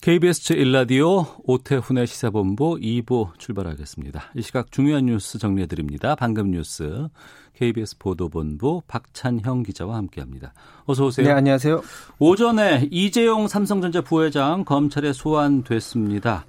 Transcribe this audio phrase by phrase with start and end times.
[0.00, 4.32] KBS 제1라디오 오태훈의 시사본부 2부 출발하겠습니다.
[4.34, 6.14] 이 시각 중요한 뉴스 정리해드립니다.
[6.14, 7.08] 방금 뉴스
[7.52, 10.54] KBS 보도본부 박찬형 기자와 함께합니다.
[10.86, 11.26] 어서 오세요.
[11.26, 11.82] 네, 안녕하세요.
[12.18, 16.46] 오전에 이재용 삼성전자 부회장 검찰에 소환됐습니다.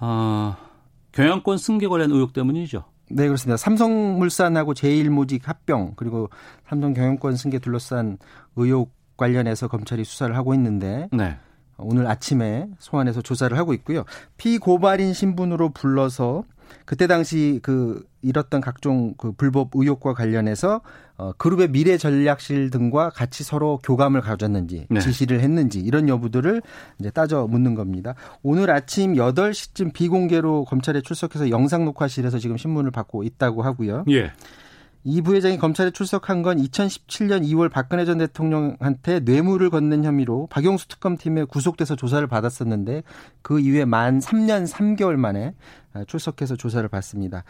[0.00, 0.56] 어,
[1.12, 2.82] 경영권 승계 관련 의혹 때문이죠.
[3.08, 3.56] 네, 그렇습니다.
[3.56, 6.28] 삼성물산하고 제일모직 합병 그리고
[6.68, 8.18] 삼성 경영권 승계 둘러싼
[8.56, 11.38] 의혹 관련해서 검찰이 수사를 하고 있는데 네.
[11.78, 14.04] 오늘 아침에 소환해서 조사를 하고 있고요.
[14.36, 16.44] 피고발인 신분으로 불러서
[16.84, 20.80] 그때 당시 그 잃었던 각종 그 불법 의혹과 관련해서
[21.16, 25.00] 어 그룹의 미래 전략실 등과 같이 서로 교감을 가졌는지 네.
[25.00, 26.62] 지시를 했는지 이런 여부들을
[26.98, 28.14] 이제 따져 묻는 겁니다.
[28.42, 34.04] 오늘 아침 8시쯤 비공개로 검찰에 출석해서 영상 녹화실에서 지금 신문을 받고 있다고 하고요.
[34.10, 34.32] 예.
[35.06, 41.44] 이 부회장이 검찰에 출석한 건 2017년 2월 박근혜 전 대통령한테 뇌물을 건넨 혐의로 박용수 특검팀에
[41.44, 43.02] 구속돼서 조사를 받았었는데
[43.42, 45.54] 그 이후에 만 3년 3개월 만에
[46.06, 47.44] 출석해서 조사를 받습니다.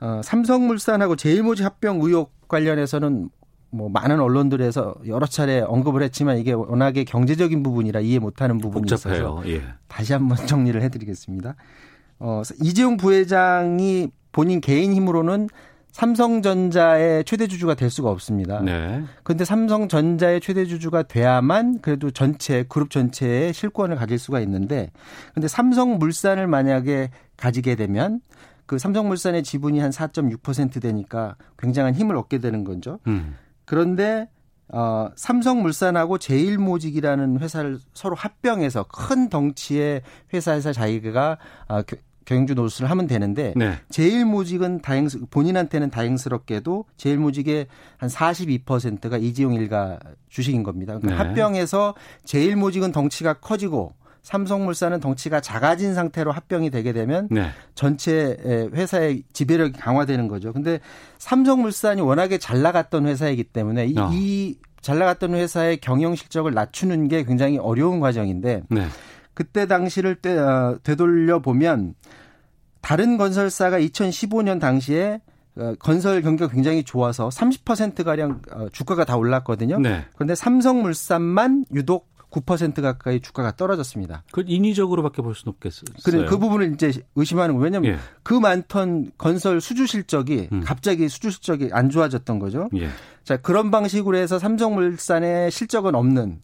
[0.00, 3.30] 어, 삼성물산하고 제일모직 합병 의혹 관련해서는
[3.70, 9.42] 뭐 많은 언론들에서 여러 차례 언급을 했지만 이게 워낙에 경제적인 부분이라 이해 못하는 부분이 복잡해요.
[9.42, 9.62] 있어서 예.
[9.88, 11.56] 다시 한번 정리를 해드리겠습니다.
[12.20, 15.48] 어, 이재용 부회장이 본인 개인 힘으로는
[15.92, 18.60] 삼성전자의 최대 주주가 될 수가 없습니다.
[18.60, 19.04] 네.
[19.22, 24.90] 그런데 삼성전자의 최대 주주가 돼야만 그래도 전체 그룹 전체의 실권을 가질 수가 있는데
[25.34, 28.20] 근데 삼성물산을 만약에 가지게 되면
[28.66, 32.98] 그 삼성물산의 지분이 한 4.6% 되니까 굉장한 힘을 얻게 되는 거죠.
[33.06, 33.36] 음.
[33.64, 34.28] 그런데
[34.68, 40.02] 어, 삼성물산하고 제일모직이라는 회사를 서로 합병해서 큰 덩치의
[40.32, 41.36] 회사에서 자기가
[41.68, 41.96] 아, 겨-
[42.32, 43.78] 경영주 노릇을 하면 되는데 네.
[43.90, 47.66] 제일모직은 다행 본인한테는 다행스럽게도 제일모직의
[47.98, 49.98] 한 42%가 이재용 일가
[50.30, 50.98] 주식인 겁니다.
[50.98, 51.28] 그러니까 네.
[51.28, 51.94] 합병해서
[52.24, 57.50] 제일모직은 덩치가 커지고 삼성물산은 덩치가 작아진 상태로 합병이 되게 되면 네.
[57.74, 58.36] 전체
[58.72, 60.52] 회사의 지배력이 강화되는 거죠.
[60.52, 60.78] 근데
[61.18, 64.10] 삼성물산이 워낙에 잘 나갔던 회사이기 때문에 이, 어.
[64.12, 68.86] 이잘 나갔던 회사의 경영 실적을 낮추는 게 굉장히 어려운 과정인데 네.
[69.34, 71.94] 그때 당시를 되, 어, 되돌려 보면
[72.82, 75.20] 다른 건설사가 2015년 당시에
[75.56, 79.78] 어, 건설 경기가 굉장히 좋아서 30% 가량 어, 주가가 다 올랐거든요.
[79.78, 80.04] 네.
[80.14, 84.24] 그런데 삼성물산만 유독 9% 가까이 주가가 떨어졌습니다.
[84.32, 85.84] 그 인위적으로밖에 볼 수는 없겠어요.
[86.02, 87.64] 그래 그 부분을 이제 의심하는 거예요.
[87.64, 87.98] 왜냐하면 예.
[88.22, 90.62] 그 많던 건설 수주 실적이 음.
[90.64, 92.70] 갑자기 수주 실적이 안 좋아졌던 거죠.
[92.76, 92.88] 예.
[93.22, 96.40] 자 그런 방식으로 해서 삼성물산의 실적은 없는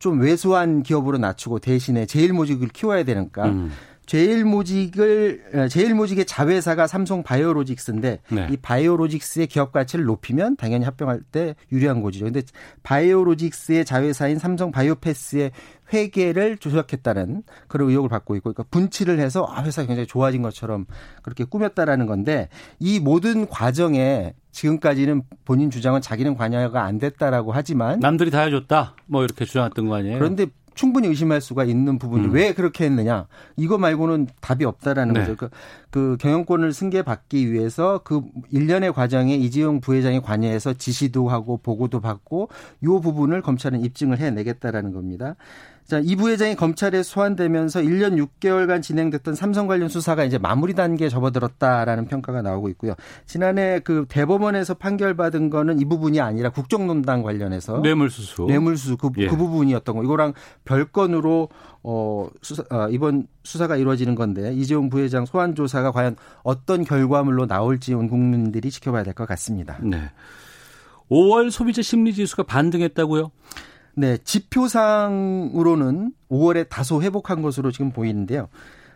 [0.00, 3.70] 좀 왜소한 기업으로 낮추고 대신에 제일 모직을 키워야 되니까 음.
[4.10, 8.48] 제일모직을 제일모직의 자회사가 삼성 바이오로직스인데 네.
[8.50, 12.24] 이 바이오로직스의 기업 가치를 높이면 당연히 합병할 때 유리한 거죠.
[12.24, 12.42] 근데
[12.82, 15.52] 바이오로직스의 자회사인 삼성 바이오패스의
[15.92, 20.86] 회계를 조작했다는 그런 의혹을 받고 있고 그러니까 분치를 해서 아 회사가 굉장히 좋아진 것처럼
[21.22, 22.48] 그렇게 꾸몄다라는 건데
[22.80, 28.96] 이 모든 과정에 지금까지는 본인 주장은 자기는 관여가 안 됐다라고 하지만 남들이 다 해줬다.
[29.06, 30.18] 뭐 이렇게 주장했던 거 아니에요?
[30.18, 30.46] 그런데
[30.80, 32.32] 충분히 의심할 수가 있는 부분이 음.
[32.32, 33.26] 왜 그렇게 했느냐
[33.56, 35.20] 이거 말고는 답이 없다라는 네.
[35.20, 35.36] 거죠.
[35.36, 35.50] 그,
[35.90, 42.48] 그 경영권을 승계받기 위해서 그 일련의 과정에 이재용 부회장이 관여해서 지시도 하고 보고도 받고
[42.84, 45.36] 요 부분을 검찰은 입증을 해내겠다라는 겁니다.
[45.90, 52.06] 자, 이 부회장이 검찰에 소환되면서 1년 6개월간 진행됐던 삼성 관련 수사가 이제 마무리 단계에 접어들었다라는
[52.06, 52.94] 평가가 나오고 있고요.
[53.26, 58.44] 지난해 그 대법원에서 판결받은 거는 이 부분이 아니라 국정농단 관련해서 뇌물수수.
[58.46, 59.26] 뇌물수 그, 예.
[59.26, 60.04] 그 부분이었던 거.
[60.04, 60.32] 이거랑
[60.64, 61.48] 별건으로
[61.82, 66.14] 어 수사 아, 이번 수사가 이루어지는 건데 이재용 부회장 소환 조사가 과연
[66.44, 69.76] 어떤 결과물로 나올지 온 국민들이 지켜봐야 될 것 같습니다.
[69.82, 70.10] 네.
[71.10, 73.32] 5월 소비자 심리 지수가 반등했다고요?
[74.00, 78.48] 네, 지표상으로는 5월에 다소 회복한 것으로 지금 보이는데요.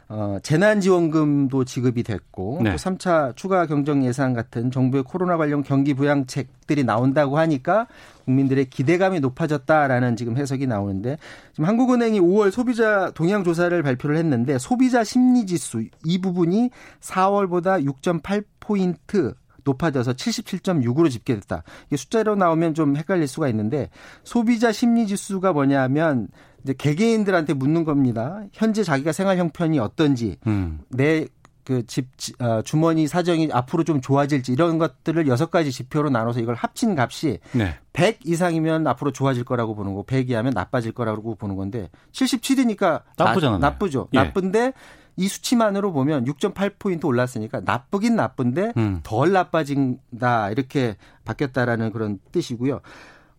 [0.08, 2.70] 어, 재난지원금도 지급이 됐고 네.
[2.70, 7.86] 또 3차 추가 경정 예산 같은 정부의 코로나 관련 경기 부양책들이 나온다고 하니까
[8.24, 11.18] 국민들의 기대감이 높아졌다라는 지금 해석이 나오는데
[11.52, 18.44] 지금 한국은행이 5월 소비자 동향 조사를 발표를 했는데 소비자 심리 지수 이 부분이 4월보다 6.8
[18.58, 21.62] 포인트 높아져서 77.6으로 집계됐다.
[21.86, 23.90] 이게 숫자로 나오면 좀 헷갈릴 수가 있는데
[24.22, 26.28] 소비자 심리 지수가 뭐냐면
[26.62, 28.42] 이제 개개인들한테 묻는 겁니다.
[28.52, 30.80] 현재 자기가 생활 형편이 어떤지, 음.
[30.88, 31.26] 내
[31.64, 32.08] 그집
[32.40, 37.40] 어, 주머니 사정이 앞으로 좀 좋아질지 이런 것들을 여섯 가지 지표로 나눠서 이걸 합친 값이
[37.52, 37.74] 네.
[37.94, 43.58] 100 이상이면 앞으로 좋아질 거라고 보는 거, 100이 하면 나빠질 거라고 보는 건데 77이니까 나쁘잖아요.
[43.58, 44.08] 나, 나쁘죠.
[44.12, 44.18] 예.
[44.18, 44.74] 나쁜데
[45.16, 49.00] 이 수치만으로 보면 6.8포인트 올랐으니까 나쁘긴 나쁜데 음.
[49.02, 52.80] 덜 나빠진다 이렇게 바뀌었다라는 그런 뜻이고요.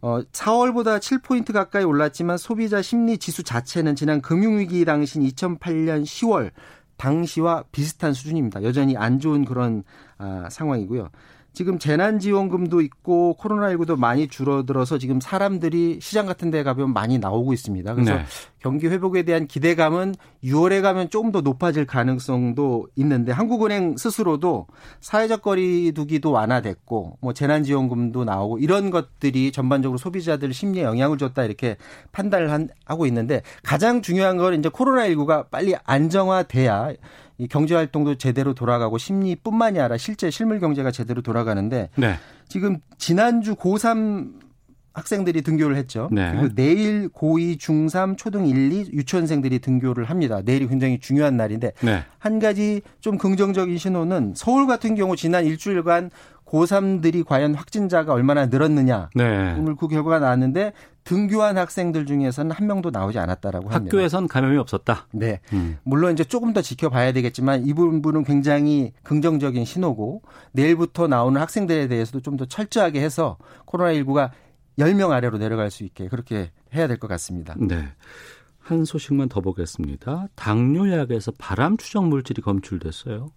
[0.01, 6.51] 어, 4월보다 7포인트 가까이 올랐지만 소비자 심리 지수 자체는 지난 금융위기 당시인 2008년 10월
[6.97, 8.63] 당시와 비슷한 수준입니다.
[8.63, 9.83] 여전히 안 좋은 그런
[10.17, 11.09] 아, 상황이고요.
[11.55, 17.95] 지금 재난지원금도 있고 코로나19도 많이 줄어들어서 지금 사람들이 시장 같은 데 가면 많이 나오고 있습니다.
[17.95, 18.25] 그래서 네.
[18.59, 24.67] 경기 회복에 대한 기대감은 6월에 가면 조금 더 높아질 가능성도 있는데 한국은행 스스로도
[25.01, 31.77] 사회적 거리두기도 완화됐고 뭐 재난지원금도 나오고 이런 것들이 전반적으로 소비자들 심리에 영향을 줬다 이렇게
[32.11, 36.93] 판단을 한, 하고 있는데 가장 중요한 건 이제 코로나19가 빨리 안정화돼야
[37.37, 42.15] 이 경제 활동도 제대로 돌아가고 심리뿐만이 아니라 실제 실물 경제가 제대로 돌아가는데 네.
[42.47, 44.45] 지금 지난주 고3
[44.95, 46.07] 학생들이 등교를 했죠.
[46.11, 46.31] 네.
[46.31, 50.41] 그리고 내일 고2, 중3, 초등 1, 2 유치원생들이 등교를 합니다.
[50.43, 52.03] 내일이 굉장히 중요한 날인데 네.
[52.17, 56.11] 한 가지 좀 긍정적인 신호는 서울 같은 경우 지난 일주일간
[56.45, 59.09] 고3들이 과연 확진자가 얼마나 늘었느냐.
[59.15, 59.55] 네.
[59.57, 63.95] 오늘 그 결과가 나왔는데 등교한 학생들 중에서는 한 명도 나오지 않았다라고 합니다.
[63.95, 65.07] 학교에선 감염이 없었다.
[65.11, 65.39] 네.
[65.53, 65.77] 음.
[65.83, 70.21] 물론 이제 조금 더 지켜봐야 되겠지만 이 부분은 굉장히 긍정적인 신호고
[70.51, 74.31] 내일부터 나오는 학생들에 대해서도 좀 더 철저하게 해서 코로나19가
[74.77, 77.55] 10명 아래로 내려갈 수 있게 그렇게 해야 될 것 같습니다.
[77.57, 77.87] 네.
[78.59, 80.27] 한 소식만 더 보겠습니다.
[80.35, 83.29] 당뇨약에서 발암 추정 물질이 검출됐어요.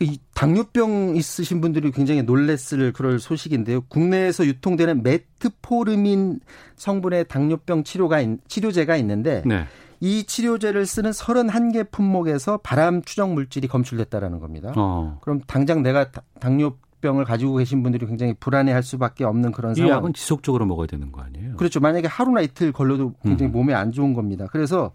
[0.00, 3.82] 이 당뇨병 있으신 분들이 굉장히 놀랬을 그럴 소식인데요.
[3.82, 6.40] 국내에서 유통되는 메트포르민
[6.76, 8.18] 성분의 당뇨병 치료가
[8.48, 9.64] 치료제가 있는데 네.
[10.00, 14.72] 이 치료제를 쓰는 31개 품목에서 발암 추정 물질이 검출됐다라는 겁니다.
[14.76, 15.18] 어.
[15.22, 19.88] 그럼 당장 내가 당뇨 병을 가지고 계신 분들이 굉장히 불안해할 수밖에 없는 그런 상황.
[19.88, 21.56] 이 약은 지속적으로 먹어야 되는 거 아니에요?
[21.56, 21.80] 그렇죠.
[21.80, 23.52] 만약에 하루나 이틀 걸려도 굉장히 음.
[23.52, 24.46] 몸에 안 좋은 겁니다.
[24.50, 24.92] 그래서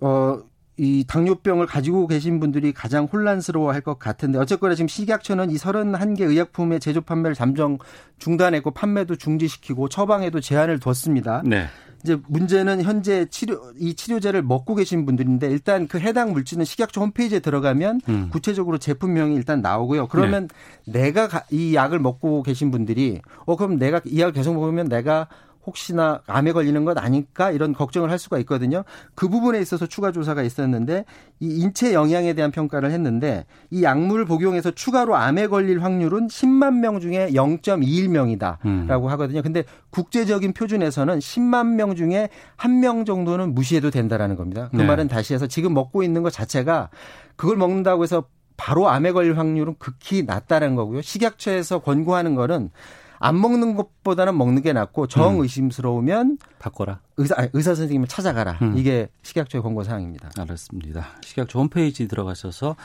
[0.00, 0.40] 어
[0.78, 6.22] 이 당뇨병을 가지고 계신 분들이 가장 혼란스러워 할 것 같은데 어쨌거나 지금 식약처는 이 31개
[6.22, 7.78] 의약품의 제조 판매를 잠정
[8.18, 11.42] 중단했고 판매도 중지시키고 처방에도 제한을 뒀습니다.
[11.44, 11.66] 네.
[12.04, 17.40] 이제 문제는 현재 치료 이 치료제를 먹고 계신 분들인데 일단 그 해당 물질은 식약처 홈페이지에
[17.40, 18.28] 들어가면 음.
[18.30, 20.06] 구체적으로 제품명이 일단 나오고요.
[20.08, 20.48] 그러면
[20.86, 21.12] 네.
[21.12, 25.26] 내가 이 약을 먹고 계신 분들이 어 그럼 내가 이 약을 계속 먹으면 내가
[25.66, 28.84] 혹시나 암에 걸리는 것 아닐까 이런 걱정을 할 수가 있거든요.
[29.14, 31.04] 그 부분에 있어서 추가 조사가 있었는데
[31.40, 37.00] 이 인체 영향에 대한 평가를 했는데 이 약물을 복용해서 추가로 암에 걸릴 확률은 10만 명
[37.00, 39.08] 중에 0.21명이다라고 음.
[39.10, 39.42] 하거든요.
[39.42, 44.68] 근데 국제적인 표준에서는 10만 명 중에 한 명 정도는 무시해도 된다라는 겁니다.
[44.70, 44.84] 그 네.
[44.84, 46.90] 말은 다시 해서 지금 먹고 있는 것 자체가
[47.36, 48.24] 그걸 먹는다고 해서
[48.56, 51.02] 바로 암에 걸릴 확률은 극히 낮다는 거고요.
[51.02, 52.70] 식약처에서 권고하는 거는
[53.18, 56.38] 안 먹는 것보다는 먹는 게 낫고 정 의심스러우면 음.
[56.58, 57.00] 바꿔라.
[57.16, 58.58] 의사 의사 선생님을 찾아가라.
[58.62, 58.76] 음.
[58.76, 60.30] 이게 식약처의 권고 사항입니다.
[60.38, 61.06] 알았습니다.
[61.22, 62.76] 식약처 홈페이지 들어가셔서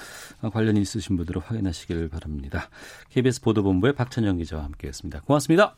[0.52, 2.70] 관련이 있으신 분들은 확인하시길 바랍니다.
[3.10, 5.22] KBS 보도본부의 박찬영 기자와 함께했습니다.
[5.22, 5.76] 고맙습니다.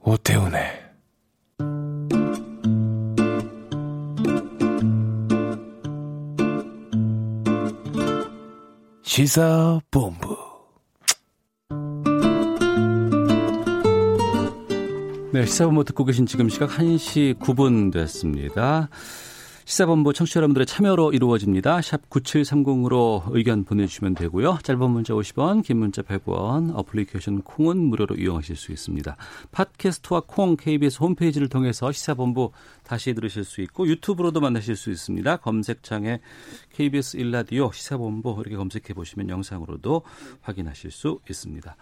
[0.00, 0.83] 오태훈의
[9.14, 10.36] 시사본부.
[15.32, 18.88] 네, 시사본부 듣고 계신 지금 시각 1시 9분 됐습니다.
[19.66, 21.80] 시사본부 청취자 여러분들의 참여로 이루어집니다.
[21.80, 24.58] 샵 9730으로 의견 보내주시면 되고요.
[24.62, 29.16] 짧은 문자 50원, 긴 문자 100원, 어플리케이션 콩은 무료로 이용하실 수 있습니다.
[29.52, 32.52] 팟캐스트와 콩 KBS 홈페이지를 통해서 시사본부
[32.82, 35.38] 다시 들으실 수 있고 유튜브로도 만나실 수 있습니다.
[35.38, 36.20] 검색창에
[36.74, 40.02] KBS 일라디오 시사본부 이렇게 검색해 보시면 영상으로도
[40.42, 41.74] 확인하실 수 있습니다.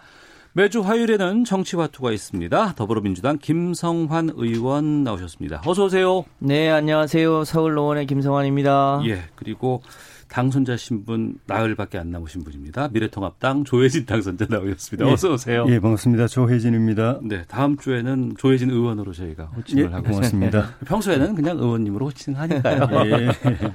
[0.55, 2.75] 매주 화요일에는 정치화투가 있습니다.
[2.75, 5.63] 더불어민주당 김성환 의원 나오셨습니다.
[5.65, 6.25] 어서 오세요.
[6.37, 7.43] 네, 안녕하세요.
[7.43, 9.01] 서울 노원의 김성환입니다.
[9.07, 9.81] 예, 그리고
[10.29, 12.89] 당선자 신분 나흘밖에 안 남으신 분입니다.
[12.89, 15.11] 미래통합당 조혜진 당선자 나오셨습니다.
[15.11, 15.65] 어서 오세요.
[15.69, 16.27] 예, 반갑습니다.
[16.27, 17.21] 조혜진입니다.
[17.23, 20.75] 네, 다음 주에는 조혜진 의원으로 저희가 호칭을 예, 하고 고맙습니다.
[20.85, 22.89] 평소에는 그냥 의원님으로 호칭하니까요.
[23.09, 23.31] 예.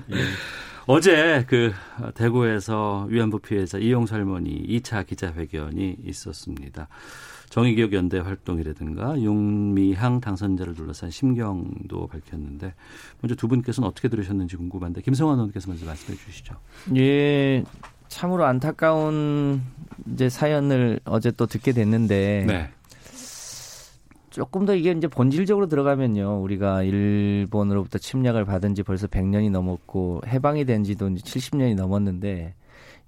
[0.88, 0.92] 예.
[0.92, 1.72] 어제 그
[2.14, 6.88] 대구에서 위안부 피해자 이용수 할머니 2차 기자회견이 있었습니다.
[7.50, 12.74] 정의기억연대 활동이라든가 윤미향 당선자를 둘러싼 심경도 밝혔는데
[13.20, 16.56] 먼저 두 분께서는 어떻게 들으셨는지 궁금한데 김성환 의원께서 먼저 말씀해 주시죠.
[16.96, 17.64] 예.
[18.08, 19.62] 참으로 안타까운
[20.12, 22.70] 이제 사연을 어제 또 듣게 됐는데 네.
[24.38, 26.40] 조금 더 이게 이제 본질적으로 들어가면요.
[26.42, 32.54] 우리가 일본으로부터 침략을 받은 지 벌써 100년이 넘었고 해방이 된 지도 이제 70년이 넘었는데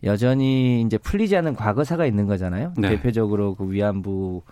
[0.03, 2.75] 여전히 이제 풀리지 않은 과거사가 있는 거잖아요.
[2.77, 2.89] 네.
[2.89, 4.43] 대표적으로 그 위안부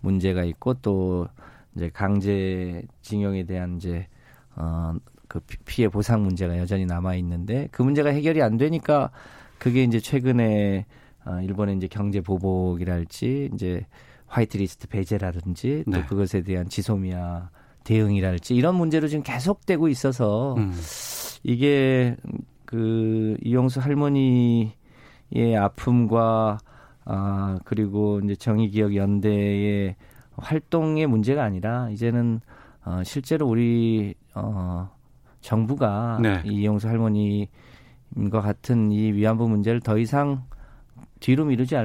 [0.00, 1.26] 문제가 있고 또
[1.74, 4.06] 이제 강제 징용에 대한 이제
[4.54, 9.10] 어그 피해 보상 문제가 여전히 남아 있는데 그 문제가 해결이 안 되니까
[9.58, 10.86] 그게 이제 최근에
[11.24, 13.84] 어 일본의 이제 경제 보복이랄지 이제
[14.28, 16.04] 화이트리스트 배제라든지 또 네.
[16.04, 17.50] 그것에 대한 지소미아
[17.84, 20.72] 대응이랄지 이런 문제로 지금 계속되고 있어서 음.
[21.42, 22.16] 이게
[22.64, 24.72] 그 이용수 할머니의
[25.58, 26.58] 아픔과
[27.06, 29.96] 아 그리고 이제 정의기억 연대의
[30.36, 32.40] 활동의 문제가 아니라 이제는
[32.84, 34.90] 어 실제로 우리 어
[35.40, 36.42] 정부가 네.
[36.44, 37.48] 이용수 할머니과
[38.42, 40.42] 같은 이 위안부 문제를 더 이상
[41.20, 41.76] 뒤로 미루지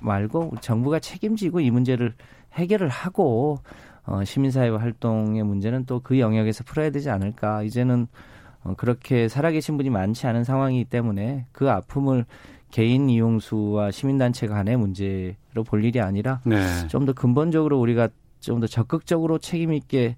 [0.00, 2.14] 말고 정부가 책임지고 이 문제를
[2.54, 3.58] 해결을 하고
[4.04, 7.62] 어, 시민사회 활동의 문제는 또 그 영역에서 풀어야 되지 않을까.
[7.62, 8.06] 이제는
[8.64, 12.24] 어, 그렇게 살아계신 분이 많지 않은 상황이기 때문에 그 아픔을
[12.70, 16.56] 개인 이용수와 시민단체 간의 문제로 볼 일이 아니라 네.
[16.88, 18.08] 좀더 근본적으로 우리가
[18.40, 20.16] 좀 더 적극적으로 책임 있게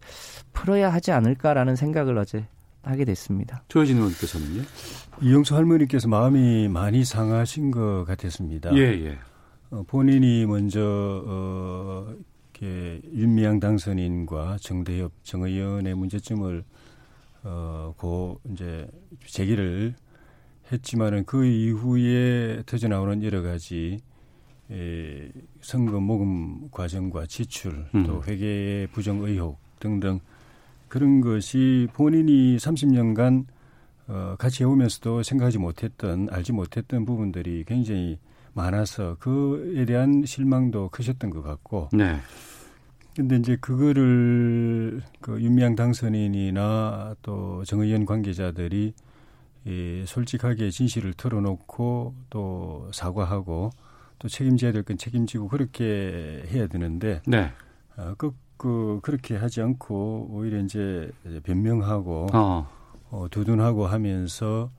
[0.54, 2.46] 풀어야 하지 않을까라는 생각을 어제
[2.84, 3.62] 하게 됐습니다.
[3.68, 4.62] 조여진 의원께서는요?
[5.22, 8.74] 이용수 할머니께서 마음이 많이 상하신 것 같았습니다.
[8.76, 9.18] 예, 예.
[9.70, 10.80] 어, 본인이 먼저
[11.26, 12.14] 어,
[12.52, 16.64] 이렇게 윤미향 당선인과 정대협 정의원의 문제점을
[17.44, 18.88] 어, 고 이제
[19.26, 19.94] 제기를
[20.72, 23.98] 했지만은 그 이후에 터져 나오는 여러 가지
[24.70, 28.22] 에, 선거 모금 과정과 지출 또 음.
[28.26, 30.20] 회계의 부정 의혹 등등
[30.94, 33.46] 그런 것이 본인이 30년간
[34.06, 38.20] 어, 같이 해오면서도 생각하지 못했던, 알지 못했던 부분들이 굉장히
[38.52, 41.88] 많아서 그에 대한 실망도 크셨던 것 같고.
[41.92, 42.18] 네.
[43.16, 48.94] 근데 이제 그거를 그 윤미향 당선인이나 또 정의연 관계자들이
[49.64, 53.70] 이 솔직하게 진실을 털어놓고 또 사과하고
[54.20, 57.50] 또 책임져야 될 건 책임지고 그렇게 해야 되는데 네.
[57.96, 58.32] 어, 그,
[58.64, 62.66] 그 그렇게 하지 않고 오히려 이제 변명하고 어.
[63.10, 64.70] 어, 두둔하고 하면서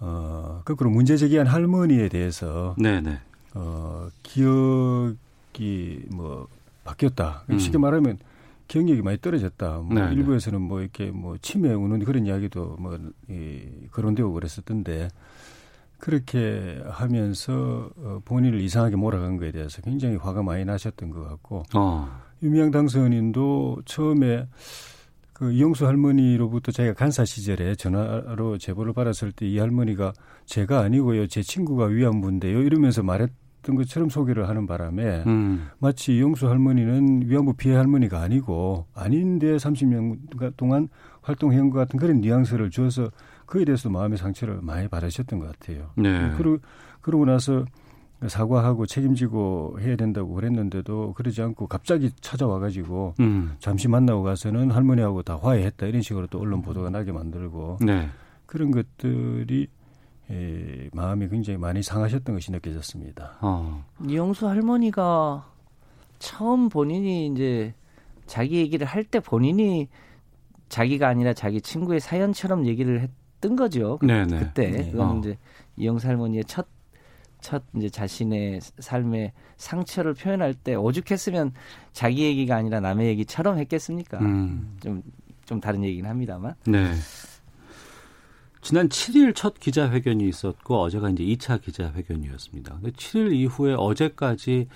[0.00, 3.20] 어, 거꾸로 문제 제기한 할머니에 대해서 네네.
[3.52, 6.48] 어, 기억이 뭐
[6.82, 7.44] 바뀌었다.
[7.50, 7.58] 음.
[7.58, 8.16] 쉽게 말하면
[8.66, 9.80] 기억력이 많이 떨어졌다.
[9.80, 10.14] 뭐 네네.
[10.14, 13.60] 일부에서는 뭐 이렇게 뭐 치매 오는 그런 이야기도 뭐 이,
[13.90, 15.10] 거론되고 그랬었던데
[15.98, 22.29] 그렇게 하면서 어, 본인을 이상하게 몰아간 거에 대해서 굉장히 화가 많이 나셨던 것 같고 어.
[22.42, 24.46] 유미양 당선인도 처음에
[25.32, 30.12] 그 이용수 할머니로부터 자기가 간사 시절에 전화로 제보를 받았을 때 이 할머니가
[30.44, 35.68] 제가 아니고요 제 친구가 위안부인데요 이러면서 말했던 것처럼 소개를 하는 바람에 음.
[35.78, 40.88] 마치 이용수 할머니는 위안부 피해 할머니가 아니고 아닌데 30년 동안
[41.22, 43.10] 활동한 것 같은 그런 뉘앙스를 주어서
[43.46, 45.90] 그에 대해서 마음의 상처를 많이 받으셨던 것 같아요.
[45.96, 46.30] 네.
[46.36, 46.58] 그러,
[47.00, 47.64] 그러고 나서
[48.26, 53.56] 사과하고 책임지고 해야 된다고 그랬는데도 그러지 않고 갑자기 찾아와가지고 음.
[53.60, 58.08] 잠시 만나고 가서는 할머니하고 다 화해했다 이런 식으로 또 언론 보도가 나게 만들고 네.
[58.44, 59.68] 그런 것들이
[60.30, 63.38] 에, 마음이 굉장히 많이 상하셨던 것이 느껴졌습니다.
[63.40, 63.84] 어.
[64.06, 65.46] 이영수 할머니가
[66.18, 67.72] 처음 본인이 이제
[68.26, 69.88] 자기 얘기를 할 때 본인이
[70.68, 73.98] 자기가 아니라 자기 친구의 사연처럼 얘기를 했던 거죠.
[74.02, 74.24] 네네.
[74.26, 74.38] 네.
[74.38, 74.90] 그때 네.
[74.90, 75.18] 그건 어.
[75.18, 75.38] 이제
[75.76, 76.66] 이영수 할머니의 첫
[77.40, 81.52] 첫 이제 자신의 삶의 상처를 표현할 때 오죽했으면
[81.92, 84.18] 자기 얘기가 아니라 남의 얘기처럼 했겠습니까?
[84.18, 84.76] 음.
[84.80, 85.02] 좀,
[85.44, 86.54] 좀 다른 얘기긴 합니다만.
[86.66, 86.92] 네.
[88.62, 92.74] 지난 7일 첫 기자회견이 있었고 어제가 이제 2차 기자회견이었습니다.
[92.74, 94.68] 근데 7일 이후에 어제까지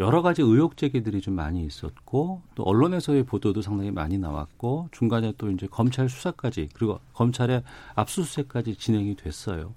[0.00, 5.50] 여러 가지 의혹 제기들이 좀 많이 있었고 또 언론에서의 보도도 상당히 많이 나왔고 중간에 또
[5.50, 7.62] 이제 검찰 수사까지 그리고 검찰의
[7.94, 9.74] 압수수색까지 진행이 됐어요.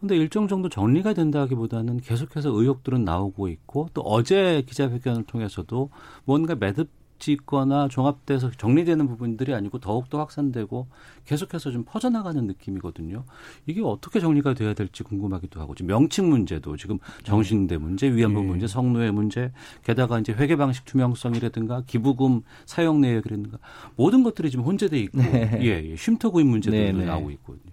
[0.00, 5.90] 근데 일정 정도 정리가 된다기보다는 계속해서 의혹들은 나오고 있고 또 어제 기자회견을 통해서도
[6.24, 6.88] 뭔가 매듭
[7.18, 10.86] 짓거나 종합돼서 정리되는 부분들이 아니고 더욱더 확산되고
[11.24, 13.24] 계속해서 좀 퍼져나가는 느낌이거든요.
[13.66, 18.46] 이게 어떻게 정리가 돼야 될지 궁금하기도 하고 지금 명칭 문제도 지금 정신대 문제, 위안부 네.
[18.46, 19.52] 문제, 성노예 문제,
[19.84, 23.58] 게다가 이제 회계 방식 투명성이라든가 기부금 사용 내역이라든가
[23.96, 25.58] 모든 것들이 지금 혼재돼 있고 네.
[25.62, 27.04] 예, 예, 쉼터 구인 문제도 네, 네.
[27.04, 27.72] 나오고 있거든요.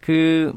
[0.00, 0.52] 그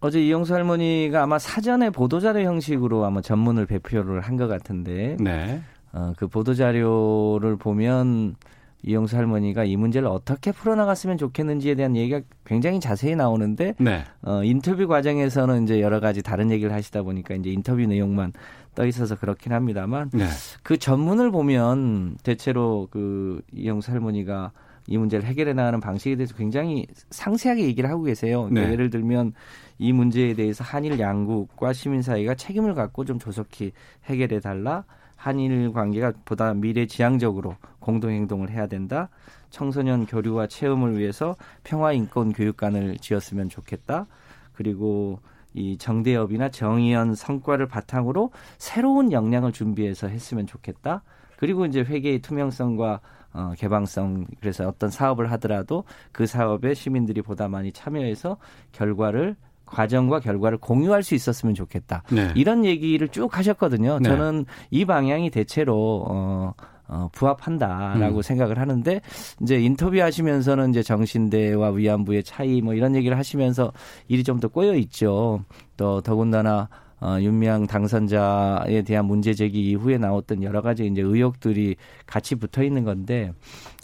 [0.00, 5.60] 어제 이영수 할머니가 아마 사전에 보도자료 형식으로 아마 전문을 배표를 한 것 같은데, 네.
[5.92, 8.36] 어, 그 보도자료를 보면
[8.82, 14.04] 이영수 할머니가 이 문제를 어떻게 풀어나갔으면 좋겠는지에 대한 얘기가 굉장히 자세히 나오는데 네.
[14.22, 18.32] 어, 인터뷰 과정에서는 이제 여러 가지 다른 얘기를 하시다 보니까 이제 인터뷰 내용만
[18.74, 20.26] 떠 있어서 그렇긴 합니다만 네.
[20.62, 24.52] 그 전문을 보면 대체로 그 이영수 할머니가
[24.88, 28.44] 이 문제를 해결해 나가는 방식에 대해서 굉장히 상세하게 얘기를 하고 계세요.
[28.44, 28.72] 그러니까 네.
[28.72, 29.32] 예를 들면
[29.78, 33.72] 이 문제에 대해서 한일 양국과 시민사회가 책임을 갖고 좀 조속히
[34.04, 34.84] 해결해 달라.
[35.16, 39.08] 한일 관계가 보다 미래 지향적으로 공동 행동을 해야 된다.
[39.50, 44.06] 청소년 교류와 체험을 위해서 평화 인권 교육관을 지었으면 좋겠다.
[44.52, 45.18] 그리고
[45.54, 51.02] 이 정대협이나 정의연 성과를 바탕으로 새로운 역량을 준비해서 했으면 좋겠다.
[51.38, 53.00] 그리고 이제 회계의 투명성과
[53.36, 58.38] 어, 개방성 그래서 어떤 사업을 하더라도 그 사업에 시민들이 보다 많이 참여해서
[58.72, 62.02] 결과를 과정과 결과를 공유할 수 있었으면 좋겠다.
[62.10, 62.32] 네.
[62.36, 63.98] 이런 얘기를 쭉 하셨거든요.
[63.98, 64.08] 네.
[64.08, 66.54] 저는 이 방향이 대체로 어,
[66.88, 68.22] 어, 부합한다라고 음.
[68.22, 69.00] 생각을 하는데
[69.42, 73.72] 이제 인터뷰 하시면서는 이제 정신대와 위안부의 차이 뭐 이런 얘기를 하시면서
[74.08, 75.42] 일이 좀 더 꼬여 있죠.
[75.76, 76.68] 또 더군다나
[77.00, 81.76] 어, 윤미향 당선자에 대한 문제 제기 이후에 나왔던 여러 가지 이제 의혹들이
[82.06, 83.32] 같이 붙어 있는 건데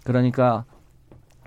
[0.05, 0.65] 그러니까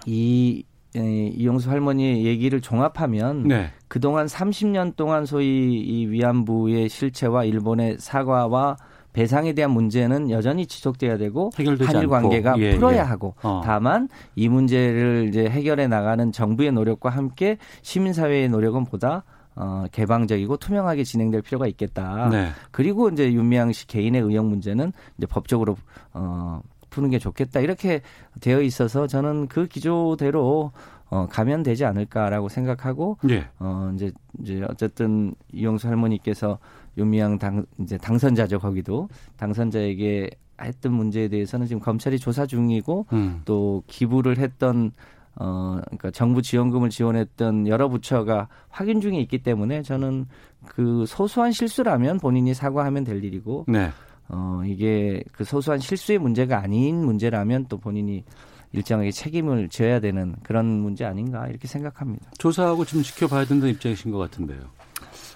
[0.05, 0.63] 이
[0.97, 3.71] 이용수 할머니 얘기를 종합하면 네.
[3.87, 8.77] 그동안 30년 동안 소위 이 위안부의 실체와 일본의 사과와
[9.11, 12.99] 배상에 대한 문제는 여전히 지속돼야 되고 한일 관계가 예, 풀어야 예.
[12.99, 13.61] 하고 어.
[13.63, 19.23] 다만 이 문제를 이제 해결해 나가는 정부의 노력과 함께 시민 사회의 노력은 보다
[19.55, 22.29] 어, 개방적이고 투명하게 진행될 필요가 있겠다.
[22.29, 22.49] 네.
[22.71, 25.77] 그리고 이제 윤미향 씨 개인의 의혹 문제는 이제 법적으로
[26.13, 27.59] 어, 푸는 게 좋겠다.
[27.59, 28.01] 이렇게
[28.41, 30.71] 되어 있어서 저는 그 기조대로
[31.09, 33.47] 어, 가면 되지 않을까라고 생각하고 예.
[33.59, 36.57] 어, 이제 이제 어쨌든 이용수 할머니께서
[36.97, 39.07] 윤미향 당 이제 당선자죠 거기도
[39.37, 40.29] 당선자에게
[40.61, 43.41] 했던 문제에 대해서는 지금 검찰이 조사 중이고 음.
[43.45, 44.91] 또 기부를 했던
[45.37, 50.27] 어 그러니까 정부 지원금을 지원했던 여러 부처가 확인 중에 있기 때문에 저는
[50.65, 53.89] 그 소소한 실수라면 본인이 사과하면 될 일이고 네.
[54.29, 58.23] 어 이게 그 소소한 실수의 문제가 아닌 문제라면 또 본인이
[58.71, 62.31] 일정하게 책임을 져야 되는 그런 문제 아닌가 이렇게 생각합니다.
[62.37, 64.59] 조사하고 좀 지켜봐야 된다는 입장이신 것 같은데요.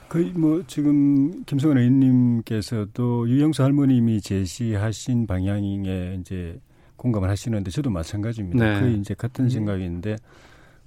[0.10, 6.60] 거의 뭐 지금 김성원 의원님께서도 유영수 할머님이 제시하신 방향에 이제
[7.00, 8.74] 공감을 하시는데 저도 마찬가지입니다.
[8.74, 8.80] 네.
[8.80, 9.50] 거의 이제 같은 음.
[9.50, 10.18] 생각인데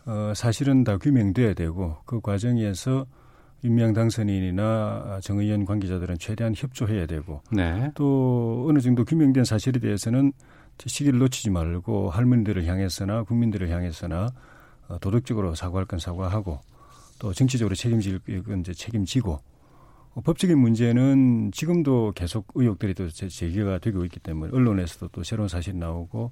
[0.05, 3.07] 어, 사실은 다 규명돼야 되고 그 과정에서
[3.65, 7.91] 윤미향 당선인이나 정의연 관계자들은 최대한 협조해야 되고 네.
[7.95, 10.33] 또 어느 정도 규명된 사실에 대해서는
[10.85, 14.29] 시기를 놓치지 말고 할머니들을 향해서나 국민들을 향해서나
[14.89, 16.61] 어, 도덕적으로 사과할 건 사과하고
[17.19, 19.52] 또 정치적으로 책임질 건 이제 책임지고 어,
[20.21, 26.31] 법적인 문제는 지금도 계속 의혹들이 또 제기가 되고 있기 때문에 언론에서도 또 새로운 사실이 나오고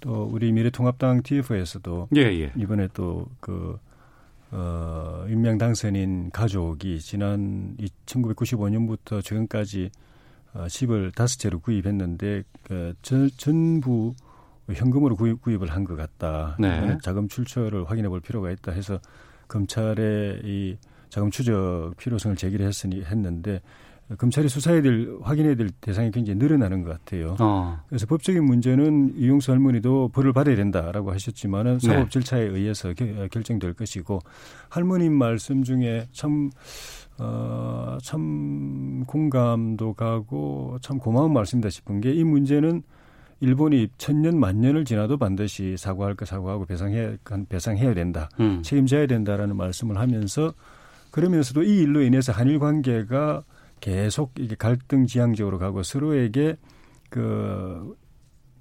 [0.00, 2.52] 또 우리 미래통합당 TF에서도 예, 예.
[2.56, 3.78] 이번에 또그
[4.52, 9.90] 어, 윤명 당선인 가족이 지난 1995년부터 최근까지
[10.54, 14.14] 어, 집을 다섯 채로 구입했는데 그 전, 전부
[14.68, 16.56] 현금으로 구입, 구입을 한 것 같다.
[16.58, 16.96] 네.
[17.02, 18.98] 자금 출처를 확인해 볼 필요가 있다 해서
[19.48, 20.76] 검찰에 이
[21.10, 23.60] 자금 추적 필요성을 제기를 했으니 했는데
[24.18, 27.36] 검찰이 수사해야 될 확인해야 될 대상이 굉장히 늘어나는 것 같아요.
[27.38, 27.78] 어.
[27.88, 31.86] 그래서 법적인 문제는 이용수 할머니도 벌을 받아야 된다라고 하셨지만은 네.
[31.86, 32.92] 사법 절차에 의해서
[33.30, 34.18] 결정될 것이고
[34.68, 36.50] 할머님 말씀 중에 참
[37.18, 42.82] 어, 참 공감도 가고 참 고마운 말씀이다 싶은 게 이 문제는
[43.40, 47.16] 일본이 천년 만년을 지나도 반드시 사과할 거 사과하고 배상해
[47.48, 48.28] 배상해야 된다.
[48.38, 48.62] 음.
[48.62, 50.52] 책임져야 된다라는 말씀을 하면서
[51.10, 53.44] 그러면서도 이 일로 인해서 한일 관계가
[53.80, 56.56] 계속 이게 갈등 지향적으로 가고 서로에게
[57.08, 57.96] 그,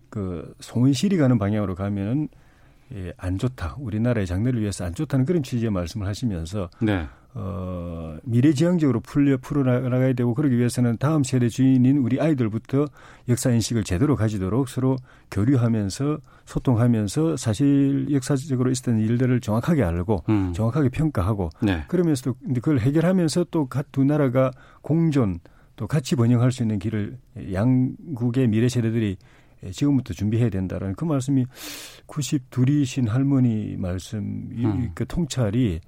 [0.10, 2.30] 그 손실이 가는 방향으로 가면은
[2.94, 3.76] 예, 안 좋다.
[3.80, 7.08] 우리나라의 장래를 위해서 안 좋다는 그런 취지의 말씀을 하시면서 네.
[7.36, 12.88] 어, 미래지향적으로 풀려 풀어나가야 되고 그러기 위해서는 다음 세대 주인인 우리 아이들부터
[13.28, 14.98] 역사 인식을 제대로 가지도록 서로
[15.30, 20.54] 교류하면서 소통하면서 사실 역사적으로 있었던 일들을 정확하게 알고 음.
[20.54, 21.84] 정확하게 평가하고 네.
[21.88, 25.40] 그러면서도 그걸 해결하면서 또 두 나라가 공존
[25.76, 27.18] 또 같이 번영할 수 있는 길을
[27.54, 29.18] 양국의 미래 세대들이
[29.72, 31.46] 지금부터 준비해야 된다라는 그 말씀이
[32.08, 34.92] 92이신 할머니 말씀 음.
[34.94, 35.80] 그 통찰이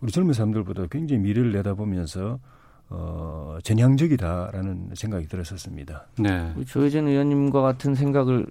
[0.00, 2.38] 우리 젊은 사람들보다 굉장히 미래를 내다보면서
[2.88, 6.06] 어, 전향적이다라는 생각이 들었었습니다.
[6.18, 6.54] 네.
[6.66, 8.46] 조혜진 의원님과 같은 생각을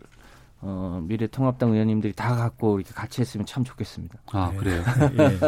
[0.62, 4.18] 어, 미래통합당 의원님들이 다 갖고 이렇게 같이 했으면 참 좋겠습니다.
[4.32, 4.58] 아, 네.
[4.58, 4.84] 그래요?
[5.20, 5.40] 예.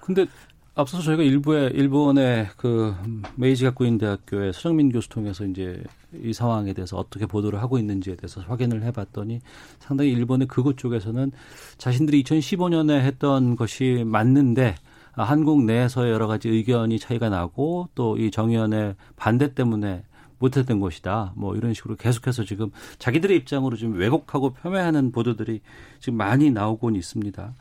[0.00, 0.26] 근데
[0.74, 2.94] 앞서서 저희가 일부에 일본의 그
[3.34, 8.40] 메이지 가쿠인 대학교의 서정민 교수 통해서 이제 이 상황에 대해서 어떻게 보도를 하고 있는지에 대해서
[8.42, 9.40] 확인을 해봤더니
[9.78, 11.32] 상당히 일본의 그곳 쪽에서는
[11.78, 14.74] 자신들이 2015년에 했던 것이 맞는데
[15.24, 20.04] 한국 내에서 여러 가지 의견이 차이가 나고 또 이 정의연의 반대 때문에
[20.38, 21.32] 못했던 것이다.
[21.34, 25.60] 뭐 이런 식으로 계속해서 지금 자기들의 입장으로 좀 왜곡하고 폄훼하는 보도들이
[25.98, 27.54] 지금 많이 나오곤 있습니다.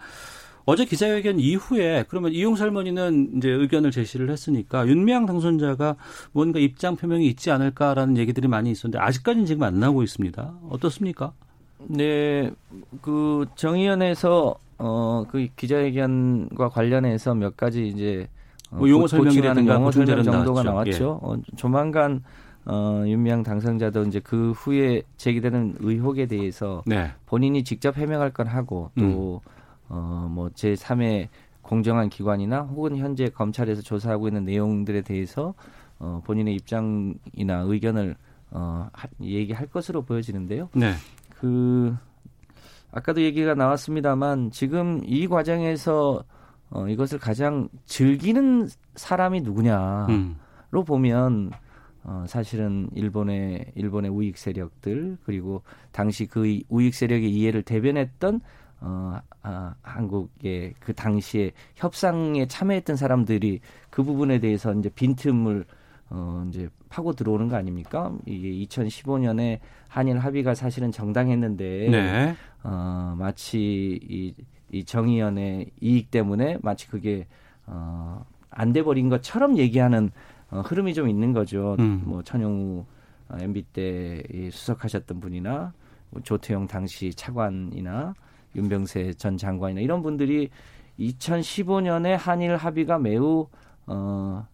[0.65, 5.95] 어제 기자회견 이후에 그러면 이용 살머니는 이제 의견을 제시를 했으니까 윤미향 당선자가
[6.31, 10.53] 뭔가 입장 표명이 있지 않을까라는 얘기들이 많이 있었는데 아직까지는 지금 안 나오고 있습니다.
[10.69, 11.33] 어떻습니까?
[11.87, 12.51] 네,
[13.01, 18.27] 그 정의연에서 어 그 기자회견과 관련해서 몇 가지 이제
[18.71, 21.19] 어, 뭐 용어 설명이라든가 용어 설명 정도가 나왔죠.
[21.23, 21.27] 예.
[21.27, 22.23] 어, 조만간
[22.65, 27.11] 어, 윤미향 당선자도 이제 그 후에 제기되는 의혹에 대해서 네.
[27.25, 29.51] 본인이 직접 해명할 건 하고 또 음.
[29.89, 31.27] 어, 뭐 제3의
[31.61, 35.53] 공정한 기관이나 혹은 현재 검찰에서 조사하고 있는 내용들에 대해서
[35.99, 38.15] 어, 본인의 입장이나 의견을
[38.51, 40.69] 어, 하, 얘기할 것으로 보여지는데요.
[40.73, 40.93] 네.
[41.39, 41.95] 그
[42.95, 46.23] 아까도 얘기가 나왔습니다만 지금 이 과정에서
[46.69, 50.38] 어, 이것을 가장 즐기는 사람이 누구냐로 음.
[50.71, 51.51] 보면
[52.05, 58.39] 어, 사실은 일본의 일본의 우익 세력들 그리고 당시 그 우익 세력의 이해를 대변했던
[58.79, 65.65] 어, 아, 한국의 그 당시에 협상에 참여했던 사람들이 그 부분에 대해서 이제 빈틈을
[66.15, 68.13] 어, 이제 파고 들어오는 거 아닙니까?
[68.25, 72.36] 이게 2015년에 한일 합의가 사실은 정당했는데, 네.
[72.63, 74.34] 어, 마치 이,
[74.71, 77.28] 이 정의연의 이익 때문에 마치 그게,
[77.67, 80.12] 어, 안 돼 버린 것처럼 얘기하는
[80.49, 81.75] 어, 흐름이 좀 있는 거죠.
[81.80, 82.04] 음.
[82.06, 82.86] 뭐 천용우
[83.38, 85.73] MB 때 수석하셨던 분이나
[86.12, 88.13] 뭐 조태용 당시 차관이나
[88.56, 90.49] 윤병세 전 장관이나 이런 분들이
[90.99, 93.47] 2015년에 한일 합의가 매우
[93.88, 94.47] 어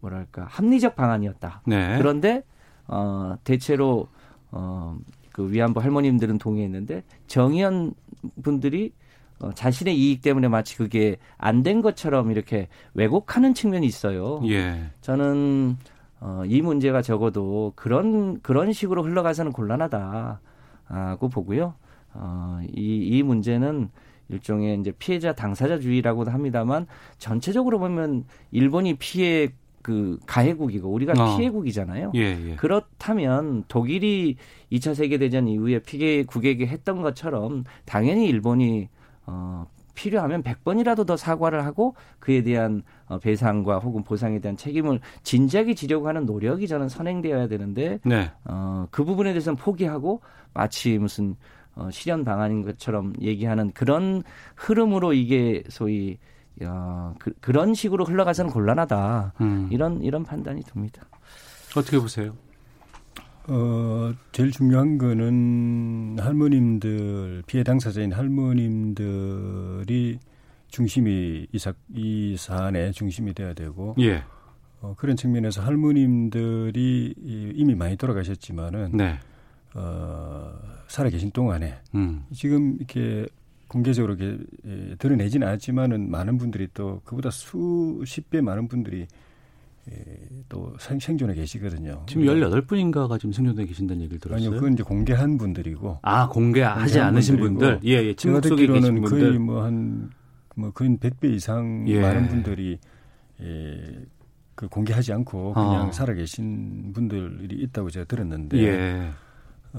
[0.00, 1.62] 뭐랄까 합리적 방안이었다.
[1.66, 1.96] 네.
[1.98, 2.42] 그런데
[2.86, 4.08] 어 대체로
[4.50, 7.94] 어그 위안부 할머님들은 동의했는데 정의연
[8.42, 8.92] 분들이
[9.38, 14.40] 어, 자신의 이익 때문에 마치 그게 안 된 것처럼 이렇게 왜곡하는 측면이 있어요.
[14.48, 14.90] 예.
[15.02, 15.76] 저는
[16.20, 21.74] 어, 이 문제가 적어도 그런 그런 식으로 흘러가서는 곤란하다고 보고요.
[22.14, 23.90] 어, 이, 이 문제는
[24.28, 26.86] 일종의 이제 피해자 당사자주의라고도 합니다만
[27.18, 29.50] 전체적으로 보면 일본이 피해
[29.86, 31.36] 그 가해국이고 우리가 어.
[31.36, 32.10] 피해국이잖아요.
[32.16, 32.56] 예, 예.
[32.56, 34.34] 그렇다면 독일이
[34.72, 38.88] 2차 세계 대전 이후에 피해국에게 했던 것처럼 당연히 일본이
[39.26, 45.74] 어 필요하면 100번이라도 더 사과를 하고 그에 대한 어, 배상과 혹은 보상에 대한 책임을 진지하게
[45.74, 48.28] 지려고 하는 노력이 저는 선행되어야 되는데 네.
[48.44, 50.20] 어, 그 부분에 대해서는 포기하고
[50.52, 51.36] 마치 무슨
[51.76, 54.24] 어, 실현 방안인 것처럼 얘기하는 그런
[54.56, 56.18] 흐름으로 이게 소위
[56.64, 59.34] 어, 그, 그런 식으로 흘러가서는 곤란하다.
[59.40, 59.68] 음.
[59.70, 61.06] 이런 이런 판단이 듭니다.
[61.76, 62.34] 어떻게 보세요?
[63.48, 69.38] 어, 제일 중요한 거는 할머님들, 피해 당사자인 할머님들이
[70.68, 74.24] 중심이 이, 사, 이 사안의 중심이 돼야 되고, 예.
[74.80, 77.14] 어, 그런 측면에서 할머님들이
[77.54, 79.18] 이미 많이 돌아가셨지만은, 네.
[79.74, 80.52] 어,
[80.88, 82.24] 살아 계신 동안에 음.
[82.32, 83.26] 지금 이렇게
[83.68, 89.06] 공개적으로 이렇게 예, 드러내지는 않았지만은 많은 분들이 또 그보다 수십 배 많은 분들이
[89.90, 89.94] 예,
[90.48, 92.04] 또 생, 생존해 계시거든요.
[92.06, 94.48] 지금 18분인가가 지금 생존해 계신다는 얘기를 들었어요.
[94.48, 96.00] 아니요, 그건 이제 공개한 분들이고.
[96.02, 97.80] 아, 공개하지 않으신 분들?
[97.84, 98.14] 예, 예.
[98.14, 100.10] 제가 듣기로는 거의 뭐 한,
[100.56, 102.00] 뭐 거의 100배 이상 예.
[102.00, 102.78] 많은 분들이
[103.40, 104.04] 예,
[104.54, 105.92] 그 공개하지 않고 그냥 아.
[105.92, 108.58] 살아 계신 분들이 있다고 제가 들었는데.
[108.58, 109.10] 예.